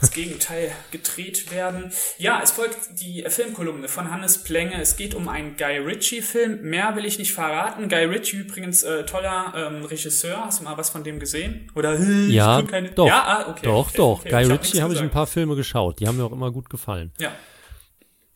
[0.00, 1.92] ins Gegenteil gedreht werden.
[2.18, 4.80] Ja, es folgt die Filmkolumne von Hannes Plenge.
[4.80, 6.62] Es geht um einen Guy Ritchie-Film.
[6.62, 7.88] Mehr will ich nicht verraten.
[7.88, 10.44] Guy Ritchie übrigens äh, toller ähm, Regisseur.
[10.44, 11.70] Hast du mal was von dem gesehen?
[11.74, 12.90] Oder ja, keine...
[12.90, 13.60] doch, ja, ah, okay.
[13.64, 14.20] Doch, okay, doch.
[14.20, 14.30] Okay.
[14.30, 16.00] Guy Ritchie habe ich ein paar Filme geschaut.
[16.00, 17.12] Die haben mir auch immer gut gefallen.
[17.18, 17.32] Ja,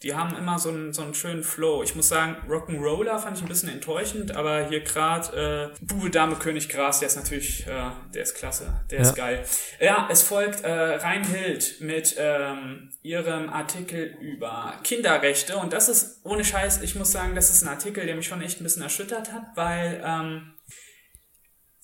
[0.03, 1.83] die haben immer so einen, so einen schönen Flow.
[1.83, 6.37] Ich muss sagen, Rock'n'Roller fand ich ein bisschen enttäuschend, aber hier gerade äh, Bube, Dame,
[6.37, 9.05] König, Gras, der ist natürlich, äh, der ist klasse, der ja.
[9.05, 9.45] ist geil.
[9.81, 16.45] Ja, es folgt äh, Reinhild mit ähm, ihrem Artikel über Kinderrechte und das ist, ohne
[16.45, 19.33] Scheiß, ich muss sagen, das ist ein Artikel, der mich schon echt ein bisschen erschüttert
[19.33, 20.53] hat, weil ähm,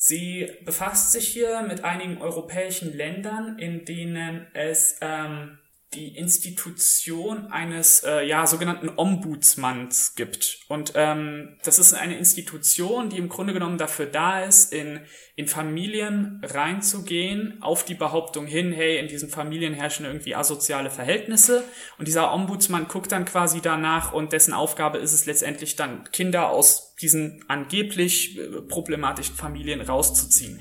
[0.01, 5.59] Sie befasst sich hier mit einigen europäischen Ländern, in denen es ähm,
[5.95, 13.17] die Institution eines äh, ja sogenannten Ombudsmanns gibt und ähm, das ist eine Institution, die
[13.17, 15.01] im Grunde genommen dafür da ist, in
[15.35, 21.65] in Familien reinzugehen auf die Behauptung hin, hey, in diesen Familien herrschen irgendwie asoziale Verhältnisse
[21.97, 26.51] und dieser Ombudsmann guckt dann quasi danach und dessen Aufgabe ist es letztendlich dann Kinder
[26.51, 30.61] aus diesen angeblich äh, problematischen Familien rauszuziehen.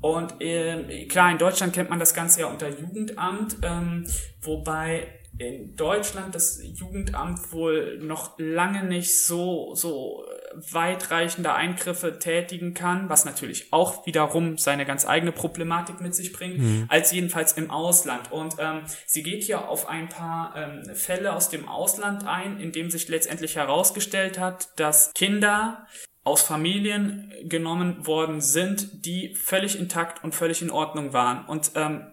[0.00, 4.06] Und äh, klar, in Deutschland kennt man das Ganze ja unter Jugendamt, ähm,
[4.40, 5.06] wobei
[5.38, 10.24] in Deutschland das Jugendamt wohl noch lange nicht so, so
[10.70, 16.58] weitreichende Eingriffe tätigen kann, was natürlich auch wiederum seine ganz eigene Problematik mit sich bringt,
[16.58, 16.84] mhm.
[16.88, 18.30] als jedenfalls im Ausland.
[18.32, 22.72] Und ähm, sie geht hier auf ein paar ähm, Fälle aus dem Ausland ein, in
[22.72, 25.86] dem sich letztendlich herausgestellt hat, dass Kinder
[26.22, 31.46] aus Familien genommen worden sind, die völlig intakt und völlig in Ordnung waren.
[31.46, 32.06] Und ähm,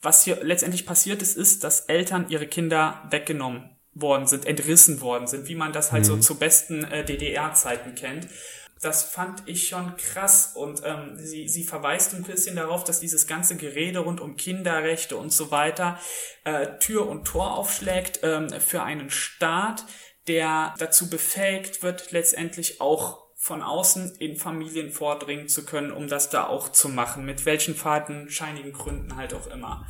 [0.00, 5.26] was hier letztendlich passiert ist, ist, dass Eltern ihre Kinder weggenommen worden sind, entrissen worden
[5.26, 6.06] sind, wie man das halt mhm.
[6.06, 8.26] so zu besten äh, DDR-Zeiten kennt.
[8.80, 13.28] Das fand ich schon krass und ähm, sie, sie verweist ein bisschen darauf, dass dieses
[13.28, 16.00] ganze Gerede rund um Kinderrechte und so weiter
[16.42, 19.84] äh, Tür und Tor aufschlägt ähm, für einen Staat,
[20.28, 26.30] der dazu befähigt wird, letztendlich auch von außen in Familien vordringen zu können, um das
[26.30, 29.84] da auch zu machen, mit welchen fadenscheinigen Gründen halt auch immer.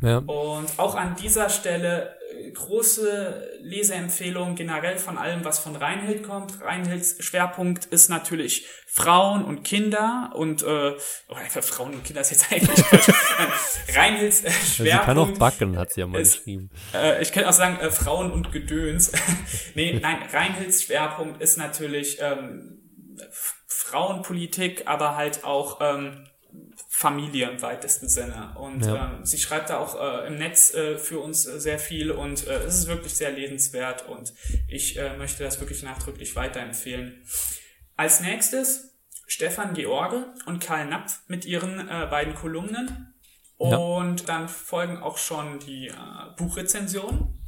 [0.00, 0.18] Ja.
[0.18, 2.16] Und auch an dieser Stelle
[2.52, 6.60] große Leseempfehlung generell von allem, was von Reinhild kommt.
[6.60, 10.92] Reinhilds Schwerpunkt ist natürlich Frauen und Kinder und äh,
[11.28, 12.84] oh, für Frauen und Kinder ist jetzt eigentlich
[13.94, 14.76] Reinhilds äh, Schwerpunkt.
[14.76, 16.70] Sie kann auch backen, hat sie ja mal ist, geschrieben.
[16.94, 19.12] Äh, ich könnte auch sagen äh, Frauen und Gedöns.
[19.74, 22.80] nee, nein, Reinhilds Schwerpunkt ist natürlich ähm,
[23.66, 26.26] Frauenpolitik, aber halt auch ähm,
[26.96, 28.54] Familie im weitesten Sinne.
[28.56, 29.16] Und ja.
[29.16, 32.62] ähm, sie schreibt da auch äh, im Netz äh, für uns sehr viel und äh,
[32.62, 34.32] es ist wirklich sehr lesenswert und
[34.68, 37.26] ich äh, möchte das wirklich nachdrücklich weiterempfehlen.
[37.96, 38.94] Als nächstes
[39.26, 43.12] Stefan George und Karl Napf mit ihren äh, beiden Kolumnen.
[43.56, 44.26] Und ja.
[44.26, 45.94] dann folgen auch schon die äh,
[46.36, 47.40] Buchrezensionen.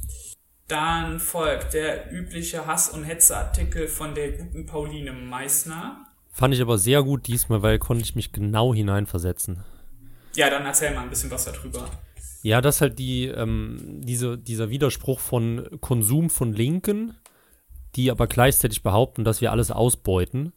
[0.67, 6.06] Dann folgt der übliche Hass- und Hetzartikel von der guten Pauline Meissner.
[6.37, 9.63] Fand ich aber sehr gut diesmal, weil konnte ich mich genau hineinversetzen.
[10.35, 11.89] Ja, dann erzähl mal ein bisschen was darüber.
[12.43, 17.17] Ja, das ist halt die, ähm, diese, dieser Widerspruch von Konsum von Linken,
[17.95, 20.53] die aber gleichzeitig behaupten, dass wir alles ausbeuten.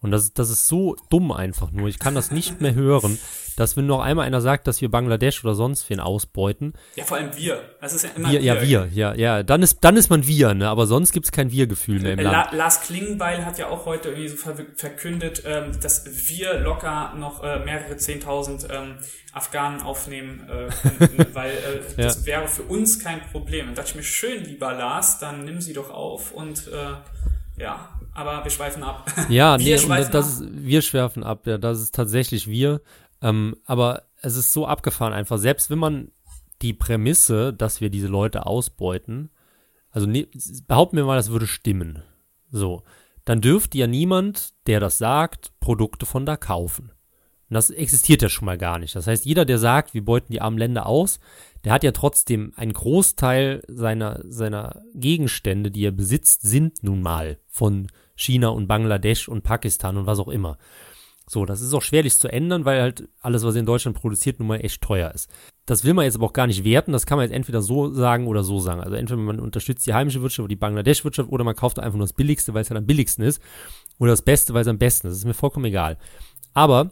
[0.00, 1.88] Und das, das ist so dumm einfach nur.
[1.88, 3.18] Ich kann das nicht mehr hören,
[3.56, 6.74] dass wenn noch einmal einer sagt, dass wir Bangladesch oder sonst wen ausbeuten.
[6.94, 7.60] Ja, vor allem wir.
[7.80, 8.40] Das ist ja immer wir.
[8.40, 9.42] Ja, wir, ja, ja.
[9.42, 10.68] Dann ist, dann ist man wir, ne?
[10.68, 12.52] Aber sonst gibt's kein Wir-Gefühl mehr im La Land.
[12.52, 17.42] Lars Klingenbeil hat ja auch heute irgendwie so ver verkündet, ähm, dass wir locker noch
[17.42, 18.98] äh, mehrere Zehntausend ähm,
[19.32, 22.26] Afghanen aufnehmen äh, könnten, weil äh, das ja.
[22.26, 23.68] wäre für uns kein Problem.
[23.68, 27.88] Und dachte ich mir, schön, lieber Lars, dann nimm sie doch auf und äh, ja,
[28.18, 29.10] aber wir schweifen ab.
[29.28, 30.46] Ja, wir nee, schweifen das, ab.
[30.46, 32.80] Ist, wir schwerfen ab, ja, das ist tatsächlich wir.
[33.22, 36.10] Ähm, aber es ist so abgefahren einfach, selbst wenn man
[36.62, 39.30] die Prämisse, dass wir diese Leute ausbeuten,
[39.90, 40.28] also ne,
[40.66, 42.02] behaupten wir mal, das würde stimmen.
[42.50, 42.82] So,
[43.24, 46.92] dann dürfte ja niemand, der das sagt, Produkte von da kaufen.
[47.50, 48.94] Und das existiert ja schon mal gar nicht.
[48.94, 51.18] Das heißt, jeder, der sagt, wir beuten die armen Länder aus,
[51.64, 57.38] der hat ja trotzdem einen Großteil seiner, seiner Gegenstände, die er besitzt, sind nun mal
[57.46, 57.88] von
[58.18, 60.58] China und Bangladesch und Pakistan und was auch immer.
[61.30, 64.48] So, das ist auch schwerlich zu ändern, weil halt alles, was in Deutschland produziert, nun
[64.48, 65.30] mal echt teuer ist.
[65.66, 67.92] Das will man jetzt aber auch gar nicht werten, das kann man jetzt entweder so
[67.92, 68.80] sagen oder so sagen.
[68.80, 72.06] Also entweder man unterstützt die heimische Wirtschaft oder die Bangladesch-Wirtschaft oder man kauft einfach nur
[72.06, 73.42] das Billigste, weil es halt am billigsten ist
[73.98, 75.12] oder das Beste, weil es am besten ist.
[75.12, 75.98] Das ist mir vollkommen egal.
[76.54, 76.90] Aber,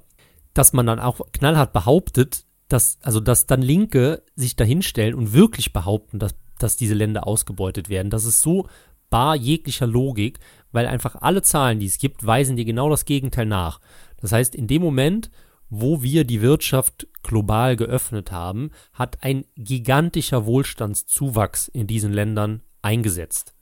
[0.53, 5.73] dass man dann auch knallhart behauptet, dass, also dass dann Linke sich dahinstellen und wirklich
[5.73, 8.69] behaupten, dass, dass diese Länder ausgebeutet werden, das ist so
[9.09, 10.41] bar jeglicher Logik,
[10.77, 13.81] weil einfach alle Zahlen, die es gibt, weisen dir genau das Gegenteil nach.
[14.21, 15.31] Das heißt, in dem Moment,
[15.71, 23.55] wo wir die Wirtschaft global geöffnet haben, hat ein gigantischer Wohlstandszuwachs in diesen Ländern eingesetzt.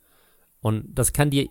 [0.59, 1.49] Und das kann dir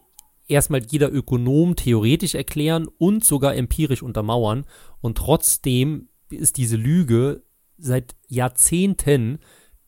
[0.49, 4.65] erstmal jeder Ökonom theoretisch erklären und sogar empirisch untermauern.
[4.99, 7.41] Und trotzdem ist diese Lüge
[7.77, 9.39] seit Jahrzehnten,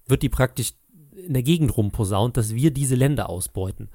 [0.08, 0.72] wird die praktisch
[1.18, 3.90] in der Gegend rumposaunt, dass wir diese Länder ausbeuten.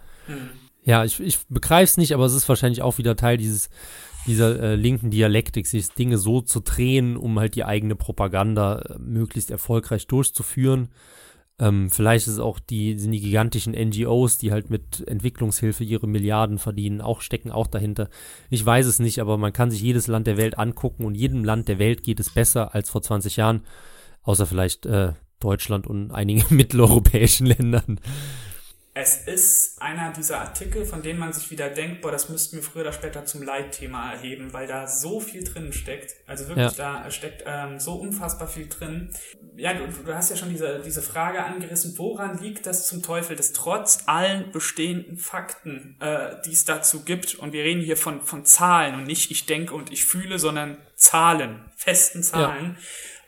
[0.84, 3.68] Ja, ich, ich begreife es nicht, aber es ist wahrscheinlich auch wieder Teil dieses,
[4.26, 8.98] dieser äh, linken Dialektik, sich Dinge so zu drehen, um halt die eigene Propaganda äh,
[8.98, 10.88] möglichst erfolgreich durchzuführen.
[11.58, 16.58] Ähm, vielleicht ist auch die, sind die gigantischen NGOs, die halt mit Entwicklungshilfe ihre Milliarden
[16.58, 18.08] verdienen, auch stecken auch dahinter.
[18.48, 21.44] Ich weiß es nicht, aber man kann sich jedes Land der Welt angucken und jedem
[21.44, 23.64] Land der Welt geht es besser als vor 20 Jahren,
[24.22, 28.00] außer vielleicht äh, Deutschland und einigen mitteleuropäischen Ländern
[28.92, 32.62] es ist einer dieser Artikel, von denen man sich wieder denkt, boah, das müssten wir
[32.64, 36.16] früher oder später zum Leitthema erheben, weil da so viel drin steckt.
[36.26, 37.02] Also wirklich, ja.
[37.02, 39.10] da steckt ähm, so unfassbar viel drin.
[39.54, 43.36] Ja, du, du hast ja schon diese, diese Frage angerissen, woran liegt das zum Teufel,
[43.36, 48.22] dass trotz allen bestehenden Fakten, äh, die es dazu gibt, und wir reden hier von,
[48.22, 52.80] von Zahlen und nicht ich denke und ich fühle, sondern Zahlen, festen Zahlen, ja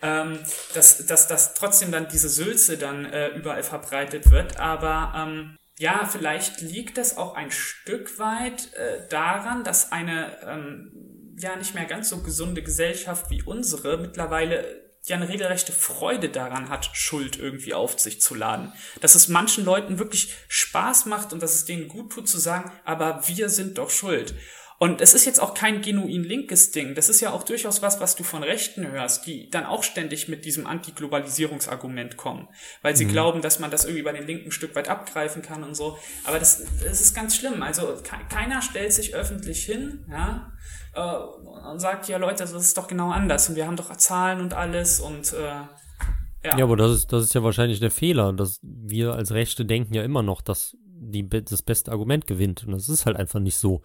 [0.03, 0.39] ähm,
[0.75, 4.59] dass, dass, dass trotzdem dann diese Sülze dann äh, überall verbreitet wird.
[4.59, 10.93] Aber ähm, ja, vielleicht liegt das auch ein Stück weit äh, daran, dass eine ähm,
[11.39, 16.69] ja nicht mehr ganz so gesunde Gesellschaft wie unsere mittlerweile ja eine regelrechte Freude daran
[16.69, 18.73] hat, Schuld irgendwie auf sich zu laden.
[19.01, 22.71] Dass es manchen Leuten wirklich Spaß macht und dass es denen gut tut zu sagen,
[22.85, 24.35] aber wir sind doch schuld.
[24.83, 26.97] Und es ist jetzt auch kein genuin linkes Ding.
[26.97, 30.26] Das ist ja auch durchaus was, was du von Rechten hörst, die dann auch ständig
[30.26, 32.49] mit diesem Antiglobalisierungsargument kommen,
[32.83, 33.11] weil sie mhm.
[33.11, 35.99] glauben, dass man das irgendwie bei den Linken ein Stück weit abgreifen kann und so.
[36.24, 37.62] Aber das, das ist ganz schlimm.
[37.62, 37.95] Also
[38.28, 40.53] keiner stellt sich öffentlich hin, ja,
[40.97, 44.41] äh, und sagt, ja Leute, das ist doch genau anders und wir haben doch Zahlen
[44.41, 45.45] und alles und äh,
[46.45, 46.59] ja.
[46.59, 49.95] ja, aber das ist, das ist ja wahrscheinlich der Fehler, dass wir als Rechte denken
[49.95, 52.66] ja immer noch, dass die, das beste Argument gewinnt.
[52.66, 53.83] Und das ist halt einfach nicht so.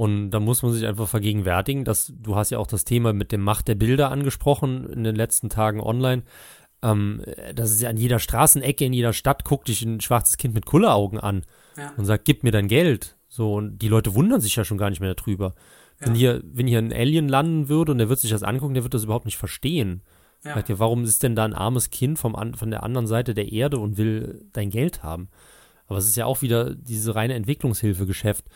[0.00, 3.32] Und da muss man sich einfach vergegenwärtigen, dass du hast ja auch das Thema mit
[3.32, 6.22] dem Macht der Bilder angesprochen in den letzten Tagen online.
[6.80, 7.22] Ähm,
[7.54, 10.64] das ist ja an jeder Straßenecke in jeder Stadt guckt dich ein schwarzes Kind mit
[10.64, 11.42] Kulleraugen an
[11.76, 11.92] ja.
[11.98, 13.18] und sagt, gib mir dein Geld.
[13.28, 15.52] So, und die Leute wundern sich ja schon gar nicht mehr darüber.
[16.00, 16.06] Ja.
[16.06, 18.84] Wenn hier, wenn hier ein Alien landen würde und der wird sich das angucken, der
[18.84, 20.00] wird das überhaupt nicht verstehen.
[20.42, 20.54] Ja.
[20.54, 23.52] Sagt ja, warum ist denn da ein armes Kind vom, von der anderen Seite der
[23.52, 25.28] Erde und will dein Geld haben?
[25.88, 28.46] Aber es ist ja auch wieder diese reine Entwicklungshilfegeschäft.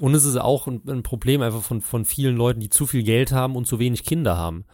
[0.00, 3.02] Und es ist auch ein, ein, Problem einfach von, von vielen Leuten, die zu viel
[3.02, 4.64] Geld haben und zu wenig Kinder haben.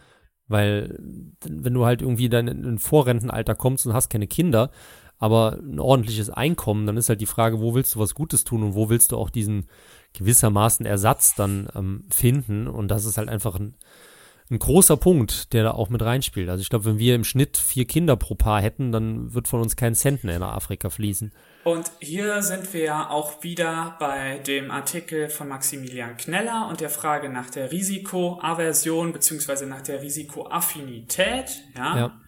[0.47, 0.97] Weil,
[1.45, 4.71] wenn du halt irgendwie dann in ein Vorrentenalter kommst und hast keine Kinder,
[5.17, 8.63] aber ein ordentliches Einkommen, dann ist halt die Frage, wo willst du was Gutes tun
[8.63, 9.67] und wo willst du auch diesen
[10.13, 12.69] gewissermaßen Ersatz dann ähm, finden?
[12.69, 13.75] Und das ist halt einfach ein,
[14.49, 16.49] ein großer Punkt, der da auch mit reinspielt.
[16.49, 19.61] Also ich glaube, wenn wir im Schnitt vier Kinder pro Paar hätten, dann wird von
[19.61, 21.31] uns kein Cent mehr nach Afrika fließen.
[21.65, 26.89] Und hier sind wir ja auch wieder bei dem Artikel von Maximilian Kneller und der
[26.89, 31.63] Frage nach der Risikoaversion beziehungsweise nach der Risikoaffinität.
[31.75, 31.97] Ja.
[31.97, 32.21] ja.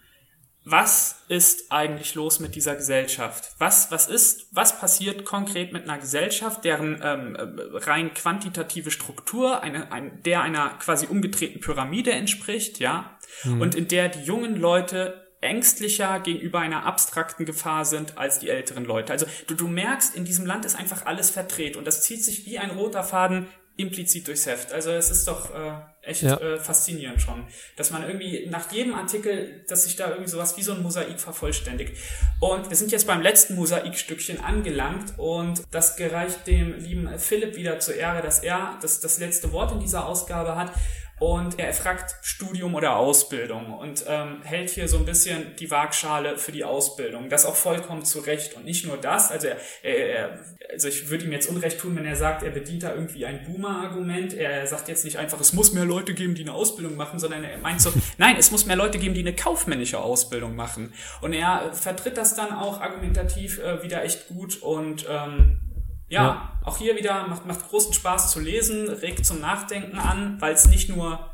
[0.64, 3.52] Was ist eigentlich los mit dieser Gesellschaft?
[3.58, 7.36] Was, was ist, was passiert konkret mit einer Gesellschaft, deren ähm,
[7.72, 13.62] rein quantitative Struktur eine, ein, der einer quasi umgedrehten Pyramide entspricht, ja, mhm.
[13.62, 18.84] und in der die jungen Leute ängstlicher gegenüber einer abstrakten Gefahr sind als die älteren
[18.84, 19.12] Leute.
[19.12, 22.44] Also du, du merkst, in diesem Land ist einfach alles verdreht und das zieht sich
[22.46, 24.72] wie ein roter Faden implizit durchs Heft.
[24.72, 25.72] Also es ist doch äh,
[26.02, 26.36] echt ja.
[26.36, 27.46] äh, faszinierend schon,
[27.76, 31.20] dass man irgendwie nach jedem Artikel, dass sich da irgendwie sowas wie so ein Mosaik
[31.20, 31.96] vervollständigt.
[32.40, 37.80] Und wir sind jetzt beim letzten Mosaikstückchen angelangt und das gereicht dem lieben Philipp wieder
[37.80, 40.72] zur Ehre, dass er das, das letzte Wort in dieser Ausgabe hat
[41.20, 46.38] und er fragt Studium oder Ausbildung und ähm, hält hier so ein bisschen die Waagschale
[46.38, 47.28] für die Ausbildung.
[47.28, 48.56] Das auch vollkommen zu Recht.
[48.56, 50.38] Und nicht nur das, also, er, er,
[50.72, 53.44] also ich würde ihm jetzt Unrecht tun, wenn er sagt, er bedient da irgendwie ein
[53.44, 54.32] Boomer-Argument.
[54.32, 57.44] Er sagt jetzt nicht einfach, es muss mehr Leute geben, die eine Ausbildung machen, sondern
[57.44, 60.94] er meint so, nein, es muss mehr Leute geben, die eine kaufmännische Ausbildung machen.
[61.20, 65.60] Und er vertritt das dann auch argumentativ äh, wieder echt gut und ähm,
[66.10, 70.40] ja, ja, auch hier wieder macht, macht großen Spaß zu lesen, regt zum Nachdenken an,
[70.40, 71.30] weil es nicht nur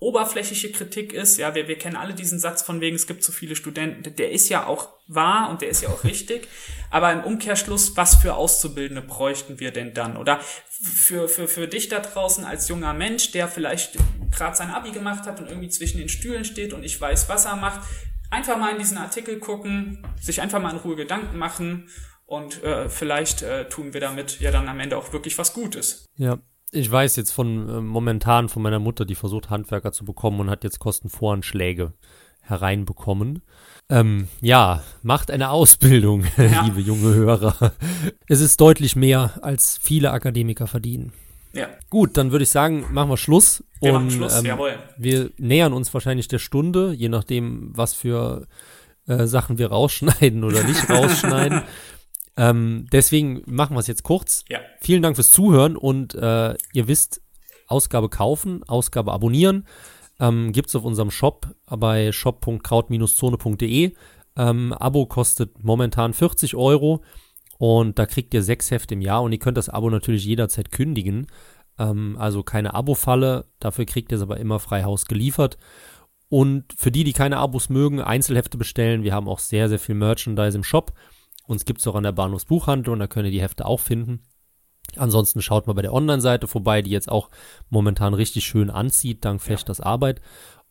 [0.00, 1.38] oberflächliche Kritik ist.
[1.38, 4.14] Ja, wir, wir kennen alle diesen Satz von wegen, es gibt zu viele Studenten.
[4.16, 6.48] Der ist ja auch wahr und der ist ja auch richtig.
[6.90, 10.16] Aber im Umkehrschluss, was für Auszubildende bräuchten wir denn dann?
[10.16, 13.96] Oder für, für, für dich da draußen als junger Mensch, der vielleicht
[14.30, 17.44] gerade sein Abi gemacht hat und irgendwie zwischen den Stühlen steht und ich weiß, was
[17.44, 17.80] er macht,
[18.30, 21.88] einfach mal in diesen Artikel gucken, sich einfach mal in Ruhe Gedanken machen
[22.32, 26.06] und äh, vielleicht äh, tun wir damit ja dann am Ende auch wirklich was Gutes.
[26.16, 26.38] Ja,
[26.70, 30.48] ich weiß jetzt von äh, momentan von meiner Mutter, die versucht Handwerker zu bekommen und
[30.48, 31.92] hat jetzt Kostenvoranschläge
[32.40, 33.42] hereinbekommen.
[33.90, 36.64] Ähm, ja, macht eine Ausbildung, ja.
[36.64, 37.74] liebe junge Hörer.
[38.28, 41.12] Es ist deutlich mehr, als viele Akademiker verdienen.
[41.52, 41.68] Ja.
[41.90, 43.62] Gut, dann würde ich sagen, machen wir Schluss.
[43.82, 44.78] Wir und, machen Schluss, ähm, jawohl.
[44.96, 48.46] Wir nähern uns wahrscheinlich der Stunde, je nachdem, was für
[49.06, 51.62] äh, Sachen wir rausschneiden oder nicht rausschneiden.
[52.36, 54.44] Ähm, deswegen machen wir es jetzt kurz.
[54.48, 54.60] Ja.
[54.80, 57.20] Vielen Dank fürs Zuhören und äh, ihr wisst,
[57.66, 59.66] Ausgabe kaufen, Ausgabe abonnieren.
[60.20, 63.92] Ähm, Gibt es auf unserem Shop bei shop.kraut-zone.de.
[64.36, 67.02] Ähm, Abo kostet momentan 40 Euro
[67.58, 70.70] und da kriegt ihr sechs Hefte im Jahr und ihr könnt das Abo natürlich jederzeit
[70.70, 71.26] kündigen.
[71.78, 75.58] Ähm, also keine Abo-Falle, dafür kriegt ihr es aber immer frei Haus geliefert.
[76.28, 79.02] Und für die, die keine Abos mögen, Einzelhefte bestellen.
[79.02, 80.94] Wir haben auch sehr, sehr viel Merchandise im Shop.
[81.46, 84.20] Uns gibt es auch an der Bahnhofsbuchhandlung, da könnt ihr die Hefte auch finden.
[84.96, 87.30] Ansonsten schaut mal bei der Online-Seite vorbei, die jetzt auch
[87.70, 89.80] momentan richtig schön anzieht, dank Fechters.
[89.80, 90.20] Arbeit.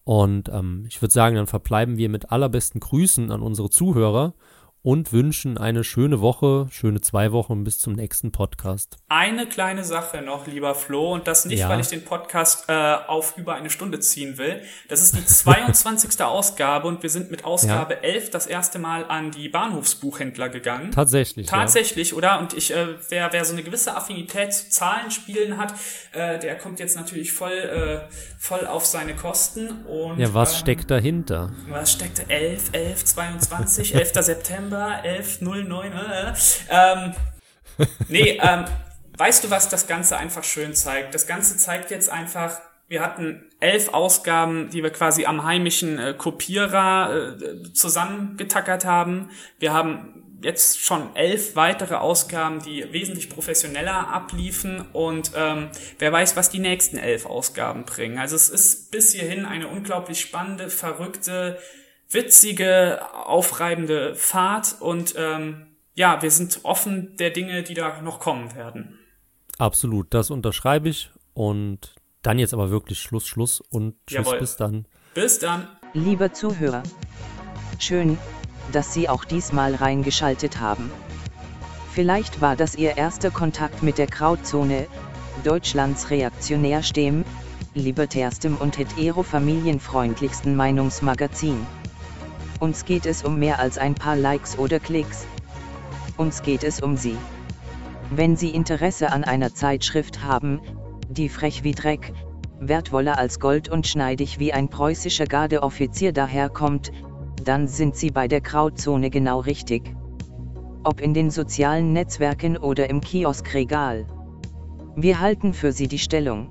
[0.03, 4.33] Und ähm, ich würde sagen, dann verbleiben wir mit allerbesten Grüßen an unsere Zuhörer
[4.83, 8.97] und wünschen eine schöne Woche, schöne zwei Wochen bis zum nächsten Podcast.
[9.09, 11.69] Eine kleine Sache noch, lieber Flo, und das nicht, ja.
[11.69, 14.61] weil ich den Podcast äh, auf über eine Stunde ziehen will.
[14.89, 16.19] Das ist die 22.
[16.21, 17.99] Ausgabe und wir sind mit Ausgabe ja.
[17.99, 20.91] 11 das erste Mal an die Bahnhofsbuchhändler gegangen.
[20.91, 21.47] Tatsächlich.
[21.47, 22.17] Tatsächlich, ja.
[22.17, 22.39] oder?
[22.39, 25.73] Und ich, äh, wer, wer so eine gewisse Affinität zu Zahlenspielen hat,
[26.13, 29.85] äh, der kommt jetzt natürlich voll, äh, voll auf seine Kosten.
[29.85, 31.51] Und, ja, was ähm, steckt dahinter?
[31.69, 34.11] Was steckt 11, 11, 22, 11.
[34.21, 34.70] September?
[34.71, 35.91] November 1109.
[35.91, 36.33] Äh,
[36.69, 37.13] ähm,
[38.07, 38.65] nee, ähm,
[39.17, 41.13] weißt du, was das Ganze einfach schön zeigt?
[41.13, 46.13] Das Ganze zeigt jetzt einfach, wir hatten elf Ausgaben, die wir quasi am heimischen äh,
[46.17, 49.29] Kopierer äh, zusammengetackert haben.
[49.59, 55.69] Wir haben jetzt schon elf weitere Ausgaben, die wesentlich professioneller abliefen und ähm,
[55.99, 58.17] wer weiß, was die nächsten elf Ausgaben bringen.
[58.17, 61.59] Also es ist bis hierhin eine unglaublich spannende, verrückte,
[62.13, 68.55] witzige, aufreibende Fahrt und ähm, ja, wir sind offen der Dinge, die da noch kommen
[68.55, 68.99] werden.
[69.57, 74.39] Absolut, das unterschreibe ich und dann jetzt aber wirklich Schluss, Schluss und tschüss, Jawohl.
[74.39, 74.85] bis dann.
[75.13, 75.67] Bis dann.
[75.93, 76.83] Liebe Zuhörer,
[77.79, 78.17] schön,
[78.71, 80.89] dass Sie auch diesmal reingeschaltet haben.
[81.93, 84.87] Vielleicht war das Ihr erster Kontakt mit der Krautzone,
[85.43, 87.25] Deutschlands reaktionärstem,
[87.73, 91.65] libertärstem und hetero-familienfreundlichsten Meinungsmagazin.
[92.61, 95.25] Uns geht es um mehr als ein paar Likes oder Klicks.
[96.15, 97.17] Uns geht es um Sie.
[98.11, 100.61] Wenn Sie Interesse an einer Zeitschrift haben,
[101.09, 102.13] die frech wie Dreck,
[102.59, 106.91] wertvoller als Gold und schneidig wie ein preußischer Gardeoffizier daherkommt,
[107.43, 109.95] dann sind Sie bei der Krautzone genau richtig.
[110.83, 114.05] Ob in den sozialen Netzwerken oder im Kioskregal.
[114.95, 116.49] Wir halten für Sie die Stellung.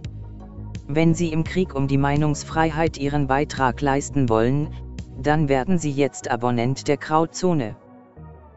[0.89, 4.75] Wenn Sie im Krieg um die Meinungsfreiheit Ihren Beitrag leisten wollen,
[5.21, 7.77] dann werden Sie jetzt Abonnent der Krautzone.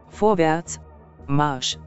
[0.09, 0.79] Vorwärts,
[1.27, 1.77] Marsch!